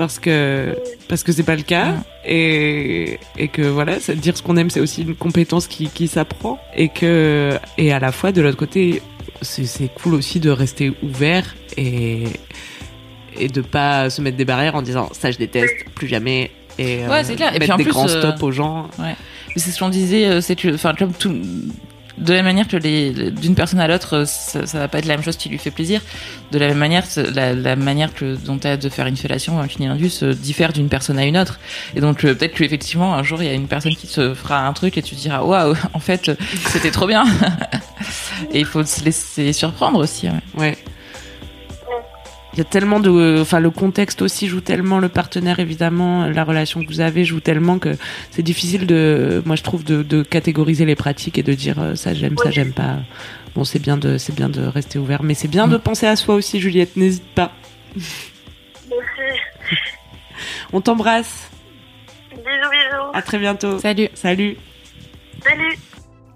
Parce 0.00 0.18
que 0.18 0.78
parce 1.08 1.22
que 1.24 1.30
c'est 1.30 1.42
pas 1.42 1.56
le 1.56 1.62
cas. 1.62 1.92
Et 2.24 3.18
et 3.36 3.48
que 3.48 3.60
voilà, 3.60 3.98
dire 4.16 4.34
ce 4.34 4.42
qu'on 4.42 4.56
aime 4.56 4.70
c'est 4.70 4.80
aussi 4.80 5.02
une 5.02 5.14
compétence 5.14 5.66
qui 5.66 5.90
qui 5.90 6.08
s'apprend. 6.08 6.58
Et 6.74 6.88
que 6.88 7.58
et 7.76 7.92
à 7.92 7.98
la 7.98 8.10
fois 8.10 8.32
de 8.32 8.40
l'autre 8.40 8.56
côté 8.56 9.02
c'est 9.42 9.92
cool 10.00 10.14
aussi 10.14 10.40
de 10.40 10.48
rester 10.48 10.90
ouvert 11.02 11.54
et 11.76 12.24
et 13.38 13.48
de 13.48 13.60
pas 13.60 14.08
se 14.08 14.22
mettre 14.22 14.38
des 14.38 14.46
barrières 14.46 14.74
en 14.74 14.80
disant 14.80 15.10
ça 15.12 15.30
je 15.30 15.36
déteste 15.36 15.74
plus 15.94 16.08
jamais. 16.08 16.50
Et 16.78 17.06
Ouais, 17.06 17.22
c'est 17.22 17.36
clair. 17.36 17.54
Et 17.54 17.58
mettre 17.58 17.64
puis 17.64 17.72
en 17.72 17.76
des 17.76 17.84
plus, 17.84 17.92
grands 17.92 18.08
euh, 18.08 18.20
stops 18.20 18.42
aux 18.42 18.52
gens. 18.52 18.88
Mais 18.98 19.16
c'est 19.56 19.70
ce 19.70 19.80
qu'on 19.80 19.90
disait, 19.90 20.26
euh, 20.26 20.40
c'est 20.40 20.56
que, 20.56 20.74
enfin, 20.74 20.94
comme 20.98 21.12
tout, 21.12 21.36
de 22.20 22.32
la 22.32 22.38
même 22.38 22.46
manière 22.46 22.68
que 22.68 22.76
les, 22.76 23.30
d'une 23.30 23.54
personne 23.54 23.80
à 23.80 23.88
l'autre, 23.88 24.18
euh, 24.18 24.24
ça, 24.26 24.66
ça 24.66 24.78
va 24.78 24.88
pas 24.88 24.98
être 24.98 25.06
la 25.06 25.16
même 25.16 25.24
chose 25.24 25.36
qui 25.36 25.48
lui 25.48 25.58
fait 25.58 25.70
plaisir. 25.70 26.00
De 26.52 26.58
la 26.58 26.68
même 26.68 26.78
manière, 26.78 27.04
la, 27.34 27.54
la 27.54 27.76
manière 27.76 28.12
que 28.14 28.36
dont 28.36 28.58
t'as 28.58 28.76
de 28.76 28.88
faire 28.88 29.06
une 29.06 29.16
fellation 29.16 29.56
ou 29.56 29.60
un 29.60 29.66
cunnilingus 29.66 30.22
euh, 30.22 30.34
diffère 30.34 30.72
d'une 30.72 30.88
personne 30.88 31.18
à 31.18 31.24
une 31.24 31.38
autre. 31.38 31.58
Et 31.96 32.00
donc 32.00 32.24
euh, 32.24 32.34
peut-être 32.34 32.54
que 32.54 32.64
effectivement 32.64 33.14
un 33.14 33.22
jour 33.22 33.42
il 33.42 33.46
y 33.46 33.50
a 33.50 33.54
une 33.54 33.68
personne 33.68 33.94
qui 33.96 34.06
te 34.06 34.34
fera 34.34 34.66
un 34.66 34.72
truc 34.72 34.98
et 34.98 35.02
tu 35.02 35.14
diras 35.14 35.42
waouh, 35.42 35.74
en 35.94 36.00
fait 36.00 36.30
c'était 36.66 36.90
trop 36.90 37.06
bien. 37.06 37.24
et 38.52 38.60
il 38.60 38.66
faut 38.66 38.84
se 38.84 39.04
laisser 39.04 39.52
surprendre 39.52 39.98
aussi. 39.98 40.28
ouais. 40.28 40.40
Ouais. 40.58 40.78
Il 42.54 42.58
y 42.58 42.60
a 42.60 42.64
tellement 42.64 42.98
de, 42.98 43.38
enfin 43.40 43.60
le 43.60 43.70
contexte 43.70 44.22
aussi 44.22 44.48
joue 44.48 44.60
tellement, 44.60 44.98
le 44.98 45.08
partenaire 45.08 45.60
évidemment, 45.60 46.26
la 46.26 46.42
relation 46.42 46.82
que 46.82 46.88
vous 46.88 47.00
avez 47.00 47.24
joue 47.24 47.38
tellement 47.40 47.78
que 47.78 47.96
c'est 48.32 48.42
difficile 48.42 48.86
de, 48.86 49.40
moi 49.46 49.54
je 49.54 49.62
trouve 49.62 49.84
de, 49.84 50.02
de 50.02 50.22
catégoriser 50.24 50.84
les 50.84 50.96
pratiques 50.96 51.38
et 51.38 51.44
de 51.44 51.54
dire 51.54 51.80
euh, 51.80 51.94
ça 51.94 52.12
j'aime, 52.12 52.36
ça 52.42 52.50
j'aime 52.50 52.72
pas. 52.72 52.96
Bon 53.54 53.62
c'est 53.64 53.78
bien 53.78 53.96
de, 53.96 54.18
c'est 54.18 54.34
bien 54.34 54.48
de 54.48 54.62
rester 54.62 54.98
ouvert, 54.98 55.22
mais 55.22 55.34
c'est 55.34 55.48
bien 55.48 55.66
Mm. 55.68 55.70
de 55.72 55.76
penser 55.76 56.06
à 56.06 56.16
soi 56.16 56.34
aussi 56.34 56.58
Juliette, 56.60 56.96
n'hésite 56.96 57.24
pas. 57.34 57.52
Merci. 58.88 59.38
On 60.72 60.80
t'embrasse, 60.80 61.50
Bisous, 62.30 62.42
bisous. 62.42 63.10
à 63.14 63.22
très 63.22 63.38
bientôt. 63.38 63.78
Salut. 63.78 64.08
Salut. 64.14 64.56
Salut. 65.44 65.78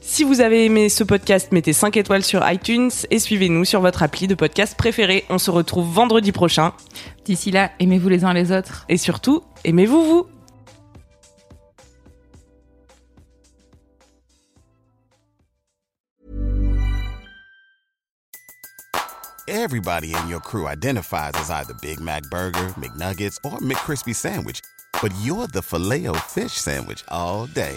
Si 0.00 0.24
vous 0.24 0.40
avez 0.40 0.64
aimé 0.64 0.88
ce 0.88 1.04
podcast, 1.04 1.52
mettez 1.52 1.72
5 1.72 1.96
étoiles 1.96 2.24
sur 2.24 2.48
iTunes 2.50 2.90
et 3.10 3.18
suivez-nous 3.18 3.64
sur 3.64 3.80
votre 3.80 4.02
appli 4.02 4.26
de 4.26 4.34
podcast 4.34 4.76
préféré. 4.76 5.24
On 5.28 5.38
se 5.38 5.50
retrouve 5.50 5.92
vendredi 5.92 6.32
prochain. 6.32 6.72
D'ici 7.24 7.50
là, 7.50 7.70
aimez-vous 7.80 8.08
les 8.08 8.24
uns 8.24 8.32
les 8.32 8.50
autres. 8.50 8.86
Et 8.88 8.96
surtout, 8.96 9.42
aimez-vous 9.64 10.04
vous. 10.04 10.26
Everybody 19.46 20.14
in 20.14 20.28
your 20.28 20.40
crew 20.40 20.66
identifies 20.66 21.32
as 21.34 21.50
either 21.50 21.74
Big 21.82 22.00
Mac 22.00 22.22
Burger, 22.30 22.72
McNuggets, 22.78 23.36
or 23.44 23.58
McCrispy 23.58 24.14
Sandwich. 24.14 24.60
But 25.02 25.12
you're 25.22 25.48
the 25.48 25.60
filet 25.60 26.06
fish 26.28 26.52
Sandwich 26.52 27.04
all 27.08 27.46
day. 27.46 27.76